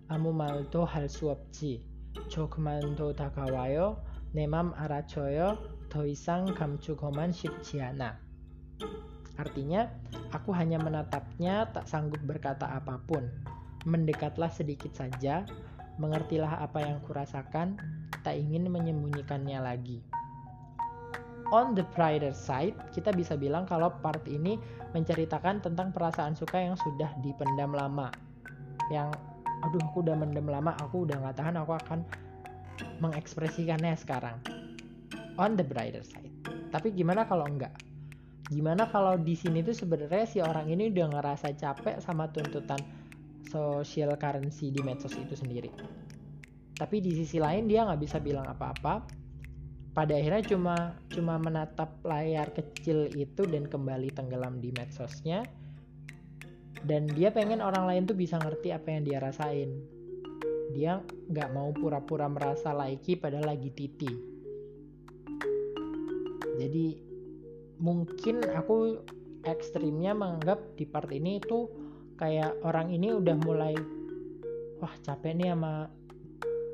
아무 0.09 0.33
말도 0.33 0.85
할 0.85 1.09
수 1.09 1.31
없지. 1.31 1.87
조금만 2.29 2.97
더 2.97 3.13
다가와요. 3.15 4.03
내 4.33 4.47
맘 4.47 4.75
알아줘요. 4.75 5.59
더 5.91 6.07
이상 6.07 6.47
감추고만 6.55 7.33
싶지 7.33 7.83
않아. 7.83 8.19
Artinya, 9.41 9.89
aku 10.31 10.53
hanya 10.53 10.77
menatapnya, 10.77 11.73
tak 11.73 11.89
sanggup 11.89 12.21
berkata 12.23 12.69
apapun. 12.77 13.27
Mendekatlah 13.89 14.53
sedikit 14.53 14.93
saja, 14.93 15.49
mengertilah 15.97 16.61
apa 16.61 16.85
yang 16.85 17.01
kurasakan, 17.09 17.81
tak 18.21 18.37
ingin 18.37 18.69
menyembunyikannya 18.69 19.59
lagi. 19.59 20.05
On 21.51 21.75
the 21.75 21.83
brighter 21.97 22.31
side, 22.31 22.79
kita 22.95 23.11
bisa 23.11 23.35
bilang 23.35 23.67
kalau 23.67 23.91
part 23.99 24.23
ini 24.31 24.61
menceritakan 24.95 25.59
tentang 25.59 25.91
perasaan 25.91 26.39
suka 26.39 26.63
yang 26.63 26.79
sudah 26.79 27.11
dipendam 27.25 27.75
lama. 27.75 28.15
Yang, 28.93 29.19
aduh 29.64 29.82
aku 29.86 30.04
udah 30.04 30.16
mendem 30.18 30.48
lama, 30.50 30.76
aku 30.82 31.08
udah 31.08 31.22
gak 31.30 31.38
tahan, 31.40 31.56
aku 31.62 31.74
akan 31.76 32.00
mengekspresikannya 33.00 33.96
sekarang. 33.96 34.40
On 35.40 35.56
the 35.56 35.64
brighter 35.64 36.04
side. 36.04 36.32
Tapi 36.72 36.92
gimana 36.92 37.28
kalau 37.28 37.48
enggak? 37.48 37.76
Gimana 38.46 38.86
kalau 38.92 39.18
di 39.18 39.34
sini 39.34 39.66
tuh 39.66 39.74
sebenarnya 39.74 40.26
si 40.30 40.38
orang 40.38 40.70
ini 40.70 40.94
udah 40.94 41.18
ngerasa 41.18 41.56
capek 41.58 41.98
sama 41.98 42.30
tuntutan 42.30 42.78
social 43.50 44.14
currency 44.22 44.70
di 44.70 44.86
medsos 44.86 45.18
itu 45.18 45.34
sendiri. 45.34 45.72
Tapi 46.76 47.00
di 47.00 47.16
sisi 47.16 47.40
lain 47.40 47.66
dia 47.66 47.88
nggak 47.88 48.02
bisa 48.04 48.20
bilang 48.20 48.46
apa-apa. 48.46 49.08
Pada 49.96 50.12
akhirnya 50.12 50.44
cuma 50.44 50.76
cuma 51.08 51.40
menatap 51.40 52.04
layar 52.04 52.52
kecil 52.52 53.08
itu 53.16 53.48
dan 53.48 53.66
kembali 53.66 54.12
tenggelam 54.12 54.60
di 54.60 54.76
medsosnya. 54.76 55.42
Dan 56.86 57.10
dia 57.10 57.34
pengen 57.34 57.66
orang 57.66 57.90
lain 57.90 58.06
tuh 58.06 58.14
bisa 58.14 58.38
ngerti 58.38 58.70
apa 58.70 58.88
yang 58.94 59.02
dia 59.10 59.18
rasain. 59.18 59.74
Dia 60.78 61.02
nggak 61.02 61.50
mau 61.50 61.74
pura-pura 61.74 62.30
merasa 62.30 62.70
laiki 62.78 63.18
pada 63.18 63.42
lagi 63.42 63.74
titi. 63.74 64.12
Jadi 66.62 66.88
mungkin 67.82 68.46
aku 68.54 69.02
ekstrimnya 69.44 70.14
menganggap 70.14 70.62
di 70.78 70.86
part 70.86 71.10
ini 71.12 71.42
tuh 71.42 71.70
kayak 72.16 72.56
orang 72.64 72.90
ini 72.94 73.12
udah 73.12 73.36
mulai 73.44 73.76
wah 74.80 74.94
capek 75.04 75.36
nih 75.36 75.52
sama 75.52 75.92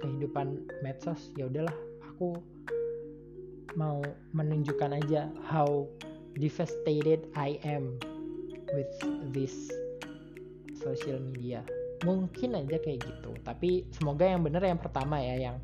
kehidupan 0.02 0.62
medsos 0.86 1.34
ya 1.34 1.50
udahlah 1.50 1.74
aku 2.06 2.38
mau 3.74 4.02
menunjukkan 4.38 5.02
aja 5.02 5.34
how 5.50 5.89
devastated 6.38 7.26
I 7.34 7.58
am 7.65 7.97
with 8.71 8.93
this 9.34 9.81
social 10.81 11.19
media 11.21 11.64
mungkin 12.05 12.57
aja 12.57 12.77
kayak 12.81 13.03
gitu 13.03 13.33
tapi 13.42 13.88
semoga 13.97 14.29
yang 14.29 14.45
bener 14.45 14.61
yang 14.61 14.81
pertama 14.81 15.16
ya 15.21 15.51
yang 15.51 15.57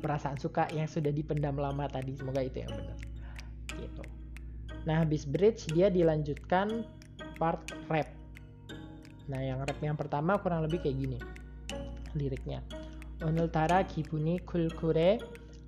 perasaan 0.00 0.36
suka 0.36 0.68
yang 0.72 0.88
sudah 0.88 1.12
dipendam 1.12 1.56
lama 1.56 1.88
tadi 1.88 2.16
semoga 2.16 2.40
itu 2.44 2.64
yang 2.64 2.72
benar 2.72 2.98
gitu 3.76 4.02
nah 4.84 5.00
habis 5.00 5.24
bridge 5.24 5.68
dia 5.72 5.88
dilanjutkan 5.88 6.84
part 7.36 7.60
rap. 7.90 8.08
Nah, 9.24 9.40
yang 9.40 9.64
rap 9.64 9.78
yang 9.80 9.96
pertama 9.96 10.38
kurang 10.38 10.64
lebih 10.64 10.84
kayak 10.84 10.96
gini 11.00 11.18
liriknya. 12.14 12.62
오늘따라 13.22 13.86
기분이 13.86 14.44
쿨쿨해 14.44 15.18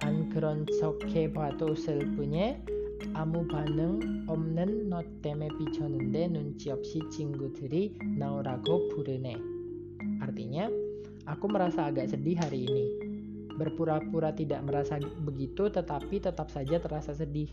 안 0.01 0.29
그런 0.29 0.66
척해 0.66 1.33
봐도 1.33 1.75
슬프네 1.75 2.62
아무 3.14 3.47
반응 3.47 4.25
없는 4.29 4.88
너 4.88 5.03
때문에 5.23 5.49
비쳤는데 5.59 6.29
눈치 6.29 6.71
없이 6.71 7.01
친구들이 7.11 7.99
나오라고 8.19 8.88
부르네. 8.95 9.37
Artinya, 10.21 10.71
aku 11.27 11.47
merasa 11.49 11.88
agak 11.88 12.11
sedih 12.12 12.37
hari 12.38 12.66
ini. 12.69 12.85
Berpura-pura 13.57 14.37
tidak 14.37 14.64
merasa 14.69 15.01
begitu, 15.01 15.73
tetapi 15.73 16.21
tetap 16.21 16.53
saja 16.53 16.77
terasa 16.77 17.16
sedih. 17.16 17.49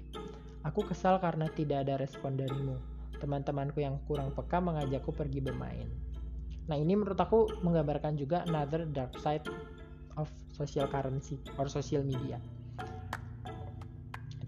Aku 0.63 0.84
kesal 0.84 1.20
karena 1.20 1.48
tidak 1.52 1.88
ada 1.88 2.00
respon 2.00 2.36
darimu 2.39 2.94
teman-temanku 3.24 3.80
yang 3.80 3.96
kurang 4.04 4.36
peka 4.36 4.60
mengajakku 4.60 5.16
pergi 5.16 5.39
bermain. 5.39 5.88
Nah 6.68 6.76
ini 6.76 7.00
menurut 7.00 7.16
aku 7.16 7.48
menggambarkan 7.63 8.20
juga 8.20 8.44
another 8.44 8.84
dark 8.84 9.16
side 9.24 9.48
of 10.20 10.28
social 10.52 10.92
currency 10.92 11.39
or 11.56 11.72
social 11.72 12.04
media. 12.04 12.44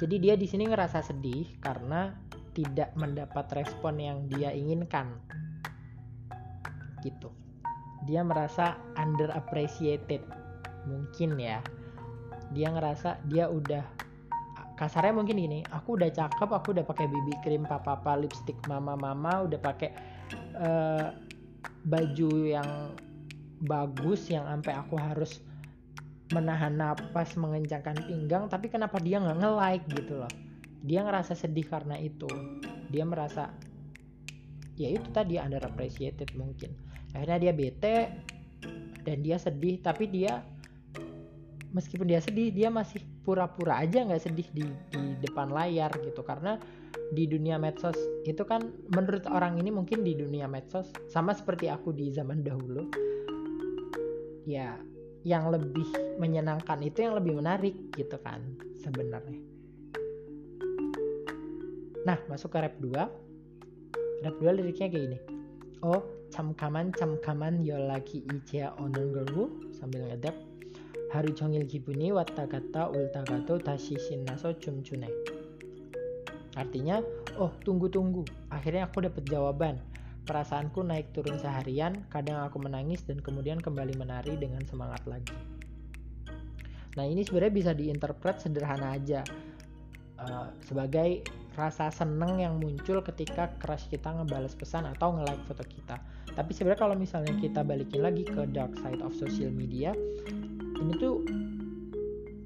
Jadi 0.00 0.16
dia 0.16 0.32
di 0.32 0.48
sini 0.48 0.64
ngerasa 0.64 1.04
sedih 1.04 1.44
karena 1.60 2.16
tidak 2.56 2.96
mendapat 2.96 3.52
respon 3.52 4.00
yang 4.00 4.18
dia 4.32 4.48
inginkan. 4.48 5.20
Gitu. 7.04 7.28
Dia 8.08 8.24
merasa 8.24 8.80
underappreciated. 8.96 10.24
Mungkin 10.88 11.36
ya. 11.36 11.60
Dia 12.56 12.72
ngerasa 12.72 13.20
dia 13.28 13.52
udah 13.52 13.84
kasarnya 14.80 15.12
mungkin 15.12 15.36
gini 15.36 15.60
aku 15.68 16.00
udah 16.00 16.08
cakep 16.08 16.48
aku 16.48 16.72
udah 16.72 16.88
pakai 16.88 17.04
BB 17.04 17.44
cream 17.44 17.68
papa 17.68 18.00
papa 18.00 18.16
lipstick 18.16 18.56
mama 18.64 18.96
mama 18.96 19.44
udah 19.44 19.60
pakai 19.60 19.92
uh, 20.56 21.12
baju 21.84 22.32
yang 22.48 22.96
bagus 23.68 24.32
yang 24.32 24.48
sampai 24.48 24.72
aku 24.72 24.96
harus 24.96 25.44
menahan 26.30 26.78
napas 26.78 27.34
mengencangkan 27.34 28.06
pinggang 28.06 28.46
tapi 28.46 28.70
kenapa 28.70 29.02
dia 29.02 29.18
nggak 29.18 29.38
nge-like 29.42 29.86
gitu 29.98 30.22
loh? 30.22 30.32
Dia 30.86 31.04
ngerasa 31.04 31.34
sedih 31.36 31.66
karena 31.66 31.98
itu. 31.98 32.30
Dia 32.88 33.04
merasa 33.04 33.50
ya 34.78 34.88
itu 34.88 35.06
tadi 35.12 35.36
underappreciated 35.36 36.32
mungkin. 36.38 36.72
Akhirnya 37.12 37.50
dia 37.50 37.52
bete 37.52 37.96
dan 39.02 39.18
dia 39.20 39.36
sedih 39.36 39.82
tapi 39.82 40.06
dia 40.06 40.40
meskipun 41.70 42.06
dia 42.10 42.22
sedih 42.22 42.50
dia 42.50 42.70
masih 42.70 43.02
pura-pura 43.26 43.82
aja 43.82 44.02
nggak 44.06 44.22
sedih 44.22 44.48
di, 44.54 44.64
di 44.94 45.02
depan 45.20 45.50
layar 45.50 45.90
gitu. 46.00 46.22
Karena 46.22 46.56
di 47.10 47.26
dunia 47.26 47.58
medsos 47.58 47.98
itu 48.22 48.46
kan 48.46 48.70
menurut 48.94 49.26
orang 49.26 49.58
ini 49.58 49.74
mungkin 49.74 50.06
di 50.06 50.14
dunia 50.14 50.46
medsos 50.46 50.94
sama 51.10 51.34
seperti 51.34 51.66
aku 51.66 51.90
di 51.90 52.14
zaman 52.14 52.46
dahulu 52.46 52.86
ya 54.46 54.78
yang 55.24 55.52
lebih 55.52 55.86
menyenangkan 56.16 56.80
itu 56.80 57.04
yang 57.04 57.16
lebih 57.16 57.36
menarik 57.36 57.76
gitu 57.92 58.16
kan 58.20 58.40
sebenarnya. 58.80 59.40
Nah, 62.08 62.16
masuk 62.32 62.56
ke 62.56 62.58
rap 62.64 62.74
2. 62.80 64.24
Rap 64.24 64.36
2 64.40 64.56
liriknya 64.56 64.88
kayak 64.88 65.04
gini. 65.04 65.18
Oh, 65.84 66.00
camkaman 66.32 66.92
camkaman 66.96 67.60
yolaki 67.60 68.24
ijea 68.28 68.72
ononggeru 68.80 69.72
sambil 69.76 70.08
ngedap 70.08 70.36
haru 71.10 71.34
jongil 71.34 71.66
gibuni 71.66 72.14
watagata 72.14 72.88
ultagato 72.88 73.58
tashishin 73.60 74.24
naso 74.24 74.54
cumcune. 74.56 75.10
Artinya, 76.54 77.02
oh 77.38 77.50
tunggu-tunggu, 77.62 78.26
akhirnya 78.50 78.86
aku 78.86 79.06
dapat 79.06 79.22
jawaban. 79.26 79.78
Perasaanku 80.30 80.86
naik 80.86 81.10
turun 81.10 81.42
seharian, 81.42 82.06
kadang 82.06 82.38
aku 82.46 82.62
menangis 82.62 83.02
dan 83.02 83.18
kemudian 83.18 83.58
kembali 83.58 83.98
menari 83.98 84.38
dengan 84.38 84.62
semangat 84.62 85.02
lagi. 85.10 85.34
Nah 86.94 87.02
ini 87.02 87.26
sebenarnya 87.26 87.50
bisa 87.50 87.72
diinterpret 87.74 88.38
sederhana 88.38 88.94
aja 88.94 89.26
uh, 90.22 90.54
sebagai 90.62 91.26
rasa 91.58 91.90
seneng 91.90 92.38
yang 92.38 92.62
muncul 92.62 93.02
ketika 93.02 93.50
crush 93.58 93.90
kita 93.90 94.06
ngebales 94.06 94.54
pesan 94.54 94.86
atau 94.86 95.18
nge-like 95.18 95.42
foto 95.50 95.66
kita. 95.66 95.98
Tapi 96.30 96.50
sebenarnya 96.54 96.78
kalau 96.78 96.94
misalnya 96.94 97.34
kita 97.34 97.66
balikin 97.66 98.06
lagi 98.06 98.22
ke 98.22 98.46
dark 98.54 98.78
side 98.78 99.02
of 99.02 99.10
social 99.18 99.50
media, 99.50 99.98
ini 100.78 100.94
tuh 100.94 101.26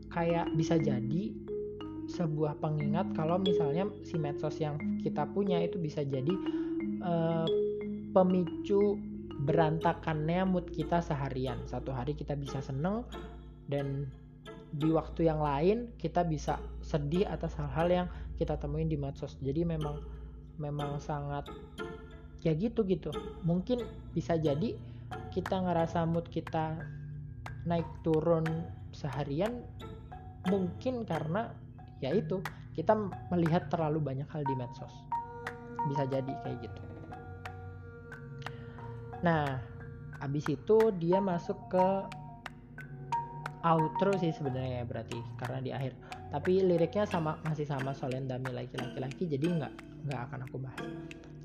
kayak 0.08 0.48
bisa 0.56 0.80
jadi 0.80 1.36
sebuah 2.08 2.64
pengingat 2.64 3.12
kalau 3.12 3.36
misalnya 3.36 3.92
si 4.08 4.16
medsos 4.16 4.56
yang 4.56 4.80
kita 5.04 5.28
punya 5.36 5.60
itu 5.60 5.76
bisa 5.76 6.00
jadi 6.00 6.32
uh, 7.04 7.48
pemicu 8.14 8.96
berantakannya 9.42 10.46
mood 10.46 10.70
kita 10.70 11.02
seharian. 11.02 11.58
Satu 11.66 11.90
hari 11.90 12.14
kita 12.14 12.38
bisa 12.38 12.62
seneng 12.62 13.02
dan 13.66 14.06
di 14.74 14.90
waktu 14.90 15.26
yang 15.26 15.42
lain 15.42 15.90
kita 15.98 16.22
bisa 16.22 16.58
sedih 16.82 17.26
atas 17.26 17.58
hal-hal 17.58 17.90
yang 17.90 18.06
kita 18.38 18.54
temuin 18.54 18.86
di 18.86 18.94
medsos. 18.94 19.34
Jadi 19.42 19.66
memang 19.66 19.98
memang 20.62 21.02
sangat 21.02 21.50
ya 22.46 22.54
gitu 22.54 22.86
gitu. 22.86 23.10
Mungkin 23.42 23.82
bisa 24.14 24.38
jadi 24.38 24.78
kita 25.34 25.66
ngerasa 25.66 26.06
mood 26.06 26.30
kita 26.30 26.78
naik 27.66 27.86
turun 28.06 28.44
seharian 28.94 29.64
mungkin 30.46 31.08
karena 31.08 31.50
ya 32.04 32.12
itu 32.12 32.44
kita 32.76 32.92
melihat 33.32 33.72
terlalu 33.72 34.12
banyak 34.12 34.28
hal 34.28 34.44
di 34.44 34.54
medsos 34.54 34.92
bisa 35.88 36.04
jadi 36.08 36.32
kayak 36.44 36.58
gitu 36.68 36.83
nah 39.24 39.56
abis 40.20 40.52
itu 40.52 40.92
dia 41.00 41.18
masuk 41.24 41.56
ke 41.72 41.86
outro 43.64 44.12
sih 44.20 44.28
sebenarnya 44.28 44.80
ya 44.80 44.84
berarti 44.84 45.18
karena 45.40 45.58
di 45.64 45.70
akhir. 45.72 45.96
Tapi 46.28 46.60
liriknya 46.60 47.08
sama 47.08 47.40
masih 47.48 47.64
sama 47.64 47.96
Solendami 47.96 48.52
laki-laki 48.52 49.00
laki 49.00 49.24
jadi 49.24 49.46
nggak 49.48 49.72
nggak 50.04 50.20
akan 50.28 50.40
aku 50.44 50.56
bahas. 50.60 50.84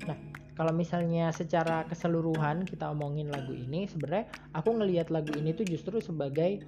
Nah 0.04 0.18
kalau 0.60 0.76
misalnya 0.76 1.32
secara 1.32 1.88
keseluruhan 1.88 2.68
kita 2.68 2.92
omongin 2.92 3.32
lagu 3.32 3.56
ini 3.56 3.88
sebenarnya 3.88 4.28
aku 4.52 4.76
ngelihat 4.76 5.08
lagu 5.08 5.32
ini 5.32 5.56
tuh 5.56 5.64
justru 5.64 6.04
sebagai 6.04 6.60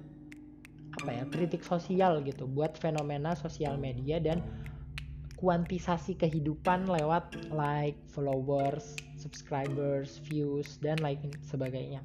apa 0.97 1.09
ya 1.13 1.23
kritik 1.29 1.61
sosial 1.61 2.21
gitu 2.25 2.49
buat 2.49 2.73
fenomena 2.77 3.37
sosial 3.37 3.77
media 3.77 4.17
dan 4.17 4.41
kuantisasi 5.37 6.15
kehidupan 6.15 6.87
lewat 6.87 7.35
like, 7.51 7.99
followers, 8.07 8.95
subscribers, 9.23 10.19
views 10.27 10.75
dan 10.83 10.99
lain 10.99 11.31
sebagainya. 11.47 12.03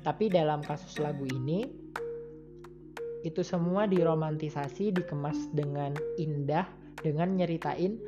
Tapi 0.00 0.32
dalam 0.32 0.64
kasus 0.64 0.96
lagu 0.96 1.28
ini 1.28 1.68
itu 3.26 3.42
semua 3.44 3.84
diromantisasi, 3.84 4.96
dikemas 4.96 5.36
dengan 5.52 5.92
indah 6.16 6.64
dengan 7.04 7.36
nyeritain 7.36 8.00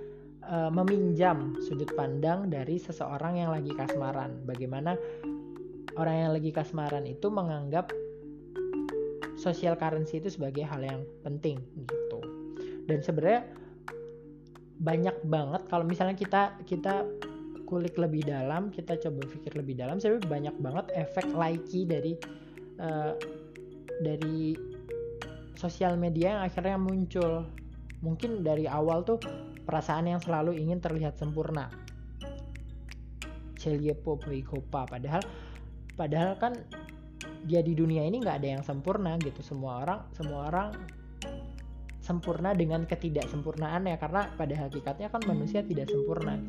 uh, 0.49 0.73
meminjam 0.73 1.59
sudut 1.69 1.93
pandang 1.93 2.49
dari 2.49 2.81
seseorang 2.81 3.45
yang 3.45 3.53
lagi 3.53 3.77
kasmaran. 3.77 4.41
Bagaimana 4.49 4.97
orang 6.01 6.17
yang 6.17 6.33
lagi 6.33 6.51
kasmaran 6.55 7.05
itu 7.05 7.29
menganggap 7.29 7.93
social 9.39 9.79
currency 9.79 10.19
itu 10.19 10.35
sebagai 10.35 10.67
hal 10.67 10.83
yang 10.83 11.03
penting 11.23 11.63
gitu 11.87 12.19
dan 12.91 12.99
sebenarnya 13.05 13.43
banyak 14.79 15.17
banget 15.27 15.63
kalau 15.71 15.85
misalnya 15.87 16.17
kita 16.19 16.55
kita 16.67 17.07
kulik 17.69 18.01
lebih 18.01 18.25
dalam 18.25 18.73
kita 18.73 18.97
coba 18.97 19.29
pikir 19.29 19.53
lebih 19.61 19.77
dalam 19.77 20.01
sebenarnya 20.01 20.25
banyak 20.25 20.57
banget 20.57 20.87
efek 20.97 21.29
likey 21.37 21.85
dari 21.85 22.17
uh, 22.81 23.13
dari 24.01 24.57
sosial 25.53 26.01
media 26.01 26.41
yang 26.41 26.43
akhirnya 26.49 26.81
muncul. 26.81 27.45
Mungkin 28.01 28.41
dari 28.41 28.65
awal 28.65 29.05
tuh 29.05 29.21
perasaan 29.69 30.09
yang 30.09 30.23
selalu 30.25 30.57
ingin 30.57 30.81
terlihat 30.81 31.21
sempurna. 31.21 31.69
Celiepo 33.61 34.17
Boikopa 34.17 34.89
padahal 34.89 35.21
padahal 35.93 36.41
kan 36.41 36.57
dia 37.45 37.61
di 37.61 37.75
dunia 37.77 38.07
ini 38.07 38.23
nggak 38.23 38.41
ada 38.41 38.49
yang 38.57 38.65
sempurna 38.65 39.21
gitu. 39.21 39.45
Semua 39.45 39.85
orang 39.85 40.01
semua 40.17 40.49
orang 40.49 40.69
sempurna 42.01 42.57
dengan 42.57 42.89
ketidaksempurnaan 42.89 43.85
ya 43.85 44.01
karena 44.01 44.33
pada 44.41 44.57
hakikatnya 44.57 45.13
kan 45.13 45.21
manusia 45.29 45.61
tidak 45.61 45.93
sempurna 45.93 46.41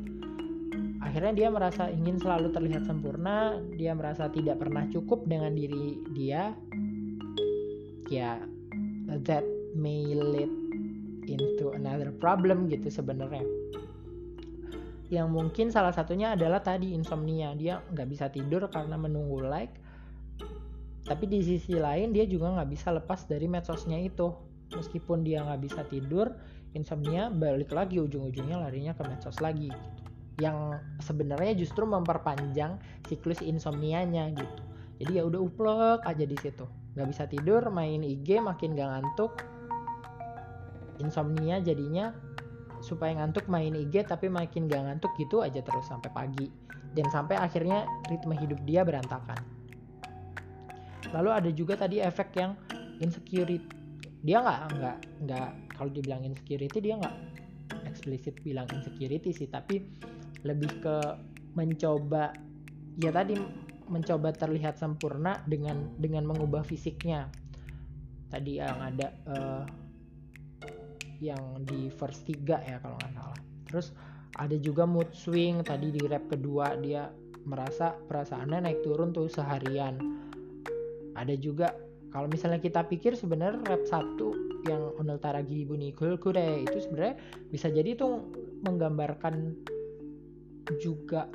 akhirnya 1.00 1.32
dia 1.32 1.48
merasa 1.48 1.88
ingin 1.88 2.20
selalu 2.20 2.52
terlihat 2.52 2.84
sempurna 2.84 3.56
dia 3.76 3.96
merasa 3.96 4.28
tidak 4.28 4.60
pernah 4.60 4.84
cukup 4.92 5.24
dengan 5.26 5.56
diri 5.56 6.00
dia. 6.12 6.52
Ya 8.10 8.42
that 9.26 9.46
may 9.78 10.12
lead 10.12 10.50
into 11.30 11.72
another 11.72 12.12
problem 12.12 12.68
gitu 12.68 12.90
sebenarnya. 12.90 13.46
Yang 15.10 15.28
mungkin 15.30 15.68
salah 15.74 15.94
satunya 15.94 16.38
adalah 16.38 16.62
tadi 16.62 16.94
insomnia. 16.94 17.54
Dia 17.58 17.82
nggak 17.90 18.08
bisa 18.10 18.30
tidur 18.30 18.70
karena 18.70 18.98
menunggu 18.98 19.42
like. 19.42 19.74
Tapi 21.06 21.26
di 21.26 21.42
sisi 21.42 21.74
lain 21.74 22.14
dia 22.14 22.30
juga 22.30 22.54
nggak 22.54 22.70
bisa 22.70 22.94
lepas 22.94 23.26
dari 23.26 23.50
medsosnya 23.50 23.98
itu. 23.98 24.30
Meskipun 24.70 25.26
dia 25.26 25.42
nggak 25.42 25.62
bisa 25.66 25.82
tidur 25.90 26.30
insomnia 26.78 27.34
balik 27.34 27.74
lagi 27.74 27.98
ujung-ujungnya 27.98 28.62
larinya 28.62 28.94
ke 28.94 29.02
medsos 29.02 29.42
lagi 29.42 29.74
yang 30.40 30.80
sebenarnya 31.04 31.54
justru 31.60 31.84
memperpanjang 31.84 32.80
siklus 33.06 33.44
insomnianya 33.44 34.32
gitu. 34.32 34.64
Jadi 35.00 35.12
ya 35.20 35.24
udah 35.28 35.40
uplek 35.40 36.02
aja 36.08 36.24
di 36.24 36.38
situ. 36.40 36.66
Nggak 36.96 37.08
bisa 37.12 37.24
tidur 37.28 37.62
main 37.72 38.04
IG 38.04 38.40
makin 38.40 38.76
gak 38.76 38.90
ngantuk 38.90 39.32
insomnia 41.00 41.64
jadinya 41.64 42.12
supaya 42.84 43.16
ngantuk 43.16 43.48
main 43.48 43.72
IG 43.72 44.04
tapi 44.08 44.28
makin 44.28 44.68
gak 44.68 44.84
ngantuk 44.84 45.12
gitu 45.20 45.44
aja 45.44 45.60
terus 45.60 45.88
sampai 45.88 46.12
pagi. 46.12 46.48
Dan 46.90 47.06
sampai 47.12 47.38
akhirnya 47.38 47.86
ritme 48.10 48.34
hidup 48.34 48.60
dia 48.66 48.82
berantakan. 48.82 49.38
Lalu 51.16 51.30
ada 51.32 51.50
juga 51.54 51.80
tadi 51.80 52.02
efek 52.02 52.36
yang 52.36 52.58
insecurity. 53.00 53.78
Dia 54.20 54.44
nggak 54.44 54.62
nggak 54.76 54.98
nggak 55.24 55.50
kalau 55.80 55.90
dibilang 55.96 56.28
insecurity 56.28 56.84
dia 56.84 57.00
nggak 57.00 57.16
eksplisit 57.88 58.36
bilang 58.44 58.68
insecurity 58.68 59.32
sih 59.32 59.48
tapi 59.48 59.80
lebih 60.44 60.72
ke 60.80 60.98
mencoba 61.58 62.32
ya 63.00 63.12
tadi 63.12 63.36
mencoba 63.90 64.30
terlihat 64.32 64.78
sempurna 64.78 65.42
dengan 65.50 65.90
dengan 65.98 66.30
mengubah 66.30 66.62
fisiknya. 66.62 67.28
Tadi 68.30 68.62
yang 68.62 68.78
ada 68.78 69.08
uh, 69.26 69.66
yang 71.20 71.66
di 71.66 71.90
first 71.90 72.30
3 72.30 72.70
ya 72.70 72.78
kalau 72.80 72.96
nggak 73.02 73.14
salah. 73.18 73.40
Terus 73.66 73.88
ada 74.38 74.56
juga 74.62 74.86
mood 74.86 75.10
swing 75.12 75.66
tadi 75.66 75.90
di 75.90 76.06
rap 76.06 76.30
kedua 76.30 76.78
dia 76.78 77.10
merasa 77.50 77.98
perasaannya 77.98 78.70
naik 78.70 78.86
turun 78.86 79.10
tuh 79.10 79.26
seharian. 79.26 79.98
Ada 81.18 81.34
juga 81.36 81.74
kalau 82.14 82.30
misalnya 82.30 82.62
kita 82.62 82.86
pikir 82.86 83.18
sebenarnya 83.18 83.66
rap 83.66 83.84
satu 83.90 84.34
yang 84.70 84.94
Onel 85.02 85.18
Taragi 85.18 85.66
Bunyi 85.66 85.96
Kure 85.96 86.62
itu 86.62 86.78
sebenarnya 86.78 87.16
bisa 87.50 87.74
jadi 87.74 87.98
itu 87.98 88.08
menggambarkan 88.62 89.56
juga 90.78 91.26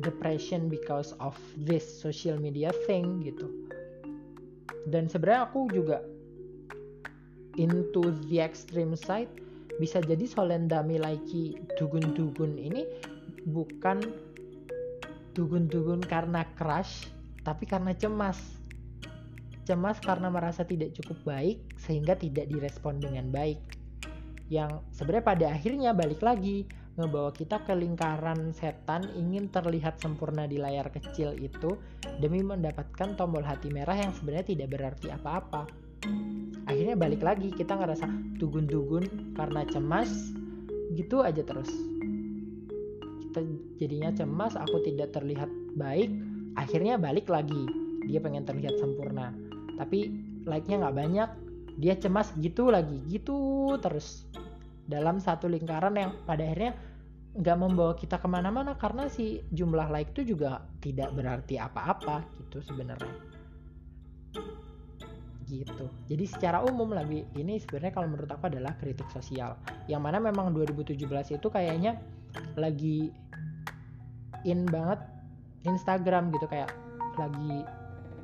depression 0.00 0.72
because 0.72 1.12
of 1.20 1.36
this 1.68 1.84
social 1.84 2.40
media 2.40 2.72
thing 2.88 3.20
gitu. 3.22 3.48
Dan 4.88 5.06
sebenarnya 5.06 5.46
aku 5.46 5.70
juga 5.70 6.02
into 7.60 8.10
the 8.28 8.40
extreme 8.42 8.96
side. 8.96 9.30
Bisa 9.80 10.04
jadi 10.04 10.28
Solenda 10.28 10.84
Milaiki 10.84 11.56
dugun-dugun 11.80 12.60
ini 12.60 12.84
bukan 13.48 14.04
dugun-dugun 15.32 16.04
karena 16.04 16.44
crush 16.58 17.08
tapi 17.42 17.64
karena 17.64 17.96
cemas. 17.96 18.38
Cemas 19.62 20.02
karena 20.02 20.26
merasa 20.26 20.66
tidak 20.66 20.92
cukup 20.98 21.18
baik 21.22 21.58
sehingga 21.78 22.18
tidak 22.18 22.50
direspon 22.50 22.98
dengan 22.98 23.30
baik. 23.30 23.62
Yang 24.50 24.82
sebenarnya 24.92 25.24
pada 25.24 25.46
akhirnya 25.54 25.90
balik 25.94 26.20
lagi 26.20 26.66
ngebawa 27.00 27.32
kita 27.32 27.64
ke 27.64 27.72
lingkaran 27.72 28.52
setan 28.52 29.08
ingin 29.16 29.48
terlihat 29.48 29.96
sempurna 29.98 30.44
di 30.44 30.60
layar 30.60 30.92
kecil 30.92 31.32
itu 31.40 31.80
demi 32.20 32.44
mendapatkan 32.44 33.16
tombol 33.16 33.40
hati 33.40 33.72
merah 33.72 33.96
yang 33.96 34.12
sebenarnya 34.12 34.52
tidak 34.52 34.68
berarti 34.76 35.08
apa-apa. 35.08 35.64
Akhirnya 36.68 36.94
balik 36.94 37.24
lagi 37.24 37.48
kita 37.54 37.78
ngerasa 37.78 38.06
dugun-dugun 38.36 39.34
karena 39.38 39.64
cemas 39.68 40.10
gitu 40.92 41.24
aja 41.24 41.40
terus. 41.40 41.72
Kita 43.24 43.40
jadinya 43.80 44.12
cemas, 44.12 44.52
aku 44.60 44.84
tidak 44.84 45.16
terlihat 45.16 45.48
baik, 45.80 46.12
akhirnya 46.60 47.00
balik 47.00 47.32
lagi. 47.32 47.64
Dia 48.04 48.20
pengen 48.20 48.44
terlihat 48.44 48.76
sempurna 48.76 49.32
tapi 49.82 50.12
like-nya 50.44 50.86
nggak 50.86 50.96
banyak 50.96 51.30
dia 51.80 51.94
cemas 51.96 52.30
gitu 52.38 52.68
lagi 52.68 53.00
gitu 53.08 53.74
terus 53.80 54.28
dalam 54.92 55.16
satu 55.16 55.48
lingkaran 55.48 55.96
yang 55.96 56.12
pada 56.28 56.44
akhirnya 56.44 56.76
nggak 57.32 57.56
membawa 57.56 57.96
kita 57.96 58.20
ke 58.20 58.28
mana-mana 58.28 58.76
karena 58.76 59.08
si 59.08 59.40
jumlah 59.56 59.88
like 59.88 60.12
itu 60.12 60.36
juga 60.36 60.60
tidak 60.84 61.16
berarti 61.16 61.56
apa-apa 61.56 62.20
gitu 62.36 62.60
sebenarnya. 62.60 63.16
Gitu. 65.48 65.84
Jadi 66.12 66.24
secara 66.28 66.60
umum 66.64 66.92
lebih 66.92 67.24
ini 67.36 67.56
sebenarnya 67.56 67.92
kalau 67.96 68.08
menurut 68.12 68.28
aku 68.28 68.52
adalah 68.52 68.76
kritik 68.76 69.08
sosial. 69.08 69.56
Yang 69.88 70.02
mana 70.04 70.18
memang 70.20 70.52
2017 70.52 71.00
itu 71.36 71.48
kayaknya 71.48 71.96
lagi 72.56 73.12
in 74.44 74.68
banget 74.68 75.00
Instagram 75.64 76.32
gitu 76.36 76.44
kayak 76.48 76.72
lagi 77.16 77.64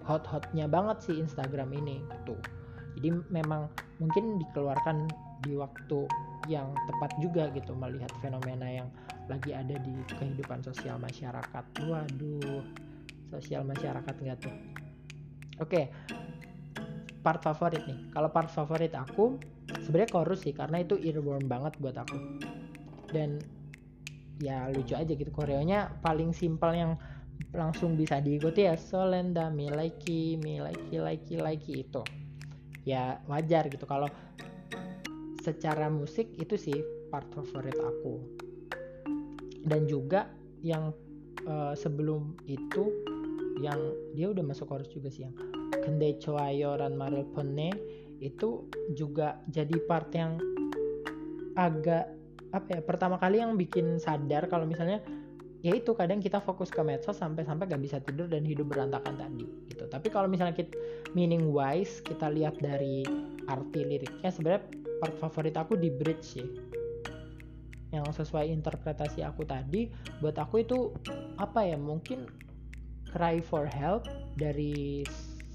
hot-hotnya 0.05 0.65
banget 0.69 1.05
sih 1.05 1.17
Instagram 1.17 1.73
ini 1.73 2.01
gitu. 2.01 2.37
Jadi 3.01 3.09
memang 3.29 3.69
mungkin 4.01 4.41
dikeluarkan 4.41 5.09
di 5.45 5.55
waktu 5.55 6.09
yang 6.49 6.73
tepat 6.89 7.13
juga 7.21 7.53
gitu 7.53 7.77
melihat 7.77 8.11
fenomena 8.25 8.65
yang 8.65 8.89
lagi 9.29 9.53
ada 9.53 9.77
di 9.77 9.95
kehidupan 10.17 10.65
sosial 10.65 10.97
masyarakat. 10.97 11.65
Waduh 11.85 12.65
sosial 13.29 13.63
masyarakat 13.69 14.15
nggak 14.17 14.39
tuh? 14.41 14.55
Oke 15.61 15.93
part 17.29 17.45
favorit 17.45 17.85
nih. 17.85 18.09
Kalau 18.09 18.33
part 18.33 18.49
favorit 18.49 18.97
aku 18.97 19.37
sebenarnya 19.85 20.11
chorus 20.11 20.41
sih 20.49 20.57
karena 20.57 20.81
itu 20.81 20.97
earworm 20.97 21.45
banget 21.45 21.77
buat 21.77 21.97
aku. 22.01 22.17
Dan 23.13 23.37
ya 24.41 24.71
lucu 24.73 24.95
aja 24.97 25.13
gitu 25.13 25.29
koreonya 25.35 26.01
paling 26.01 26.33
simpel 26.33 26.73
yang 26.73 26.93
langsung 27.53 27.95
bisa 27.95 28.19
diikuti 28.23 28.67
ya 28.67 28.75
Solenda 28.79 29.51
Milaiki 29.51 30.39
Milaiki 30.41 30.97
Laiki 30.97 31.37
Laiki 31.37 31.73
itu. 31.85 32.03
Ya 32.89 33.21
wajar 33.29 33.69
gitu 33.69 33.85
kalau 33.85 34.09
secara 35.43 35.87
musik 35.89 36.31
itu 36.37 36.59
sih 36.59 36.79
part 37.09 37.29
favorit 37.35 37.77
aku. 37.79 38.21
Dan 39.65 39.85
juga 39.91 40.31
yang 40.65 40.95
uh, 41.47 41.75
sebelum 41.77 42.35
itu 42.49 42.91
yang 43.59 43.79
dia 44.15 44.31
udah 44.31 44.45
masuk 44.47 44.71
chorus 44.71 44.91
juga 44.91 45.11
sih 45.11 45.27
yang 45.27 45.35
Kende 45.83 46.19
Choayo 46.23 46.79
Ran 46.79 46.95
Pone 47.35 47.71
itu 48.19 48.67
juga 48.95 49.39
jadi 49.51 49.75
part 49.87 50.11
yang 50.15 50.39
agak 51.59 52.15
apa 52.55 52.67
ya 52.71 52.81
pertama 52.81 53.21
kali 53.21 53.43
yang 53.43 53.59
bikin 53.59 54.01
sadar 54.01 54.49
kalau 54.49 54.65
misalnya 54.65 55.03
ya 55.61 55.75
itu 55.75 55.91
kadang 55.93 56.23
kita 56.23 56.39
fokus 56.39 56.71
ke 56.71 56.81
medsos 56.87 57.19
sampai-sampai 57.19 57.67
gak 57.67 57.83
bisa 57.83 57.99
tidur 57.99 58.31
dan 58.31 58.47
hidup 58.47 58.71
berantakan 58.71 59.19
tadi 59.19 59.47
gitu. 59.67 59.91
Tapi 59.91 60.07
kalau 60.09 60.31
misalnya 60.31 60.55
kita 60.55 60.75
meaning 61.19 61.51
wise 61.51 61.99
kita 62.07 62.31
lihat 62.31 62.57
dari 62.63 63.03
arti 63.51 63.81
liriknya 63.83 64.31
sebenarnya 64.31 64.63
part 64.99 65.15
favorit 65.19 65.55
aku 65.55 65.79
di 65.79 65.91
bridge 65.91 66.25
sih. 66.25 66.49
Yang 67.89 68.21
sesuai 68.21 68.53
interpretasi 68.53 69.25
aku 69.25 69.49
tadi 69.49 69.89
buat 70.21 70.37
aku 70.37 70.61
itu 70.61 70.93
apa 71.41 71.65
ya 71.65 71.81
mungkin 71.81 72.29
cry 73.09 73.41
for 73.41 73.65
help 73.65 74.05
dari 74.37 75.03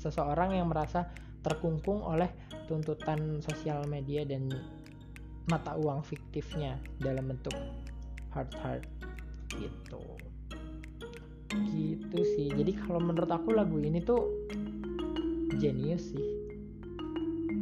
seseorang 0.01 0.57
yang 0.57 0.73
merasa 0.73 1.05
terkungkung 1.45 2.01
oleh 2.01 2.31
tuntutan 2.65 3.43
sosial 3.43 3.85
media 3.85 4.25
dan 4.25 4.49
mata 5.51 5.75
uang 5.75 6.01
fiktifnya 6.01 6.79
dalam 7.03 7.29
bentuk 7.29 7.53
hard 8.31 8.51
hard 8.63 8.83
gitu. 9.59 10.01
Gitu 11.53 12.19
sih. 12.33 12.49
Jadi 12.49 12.73
kalau 12.81 12.97
menurut 13.03 13.29
aku 13.29 13.53
lagu 13.53 13.77
ini 13.77 14.01
tuh 14.01 14.49
jenius 15.61 16.15
sih. 16.15 16.25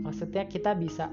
Maksudnya 0.01 0.47
kita 0.47 0.77
bisa 0.77 1.11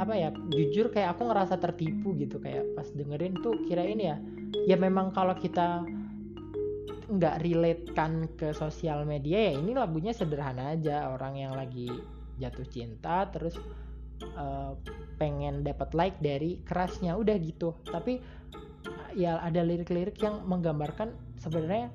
apa 0.00 0.16
ya 0.16 0.32
jujur 0.32 0.88
kayak 0.88 1.12
aku 1.14 1.28
ngerasa 1.28 1.60
tertipu 1.60 2.16
gitu 2.16 2.40
kayak 2.40 2.64
pas 2.72 2.88
dengerin 2.96 3.36
tuh 3.44 3.52
kirain 3.68 4.00
ya 4.00 4.16
ya 4.64 4.76
memang 4.80 5.12
kalau 5.12 5.36
kita 5.36 5.84
nggak 7.10 7.36
relate 7.42 7.84
kan 7.92 8.30
ke 8.38 8.56
sosial 8.56 9.04
media 9.04 9.50
ya 9.50 9.52
ini 9.60 9.76
lagunya 9.76 10.16
sederhana 10.16 10.72
aja 10.72 11.10
orang 11.12 11.36
yang 11.36 11.52
lagi 11.52 11.90
jatuh 12.40 12.64
cinta 12.64 13.28
terus 13.28 13.58
uh, 14.36 14.72
pengen 15.20 15.60
dapat 15.60 15.92
like 15.92 16.18
dari 16.20 16.60
kerasnya 16.64 17.12
udah 17.16 17.36
gitu. 17.40 17.76
Tapi 17.84 18.20
ya 19.12 19.36
ada 19.44 19.60
lirik-lirik 19.60 20.16
yang 20.24 20.40
menggambarkan 20.48 21.12
sebenarnya 21.36 21.92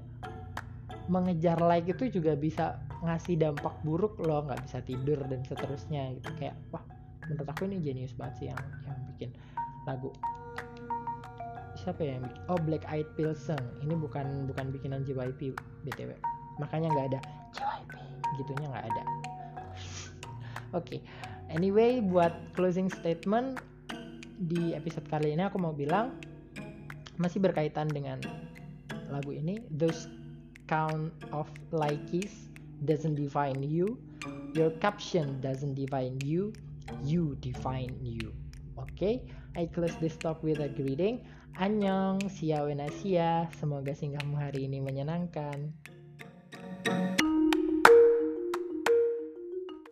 mengejar 1.09 1.57
like 1.61 1.89
itu 1.89 2.09
juga 2.09 2.37
bisa 2.37 2.81
ngasih 3.05 3.37
dampak 3.37 3.77
buruk 3.85 4.17
loh 4.21 4.45
nggak 4.45 4.61
bisa 4.65 4.81
tidur 4.85 5.17
dan 5.25 5.41
seterusnya 5.45 6.13
gitu. 6.21 6.29
Kayak 6.37 6.55
wah 6.69 6.85
menurut 7.29 7.47
aku 7.49 7.65
ini 7.69 7.81
jenius 7.81 8.13
banget 8.13 8.35
sih 8.37 8.47
yang 8.51 8.61
yang 8.85 8.99
bikin 9.13 9.29
lagu. 9.85 10.09
Siapa 11.75 12.01
ya 12.01 12.17
yang 12.17 12.25
bikin 12.25 12.41
oh 12.49 12.59
Black 12.61 12.83
Eyed 12.89 13.09
Pilsen 13.17 13.59
ini 13.83 13.93
bukan 13.93 14.49
bukan 14.49 14.73
bikinan 14.73 15.05
JYP 15.05 15.53
btw 15.85 16.15
makanya 16.57 16.87
nggak 16.93 17.07
ada 17.13 17.19
JYP 17.53 17.91
gitunya 18.41 18.65
nggak 18.69 18.85
ada. 18.89 19.03
Oke 20.73 20.99
okay. 20.99 20.99
anyway 21.51 22.01
buat 22.01 22.33
closing 22.57 22.89
statement 22.89 23.61
di 24.49 24.75
episode 24.75 25.07
kali 25.07 25.31
ini 25.31 25.47
aku 25.47 25.55
mau 25.55 25.71
bilang 25.71 26.11
masih 27.15 27.39
berkaitan 27.39 27.87
dengan 27.87 28.19
lagu 29.07 29.31
ini 29.31 29.63
those 29.71 30.11
count 30.67 31.13
of 31.31 31.47
likes 31.71 32.49
doesn't 32.83 33.15
define 33.15 33.63
you. 33.63 33.95
Your 34.57 34.73
caption 34.81 35.39
doesn't 35.39 35.77
define 35.77 36.17
you 36.25 36.51
you 37.03 37.37
define 37.39 37.93
you. 38.01 38.33
Okay 38.75 39.23
I 39.55 39.71
close 39.71 39.95
this 40.03 40.19
talk 40.19 40.43
with 40.43 40.59
a 40.59 40.67
greeting. 40.67 41.23
Annyeong, 41.55 42.27
siya 42.27 42.67
wenasia, 42.67 43.47
semoga 43.55 43.95
singgahmu 43.95 44.35
hari 44.35 44.67
ini 44.67 44.83
menyenangkan. 44.83 45.71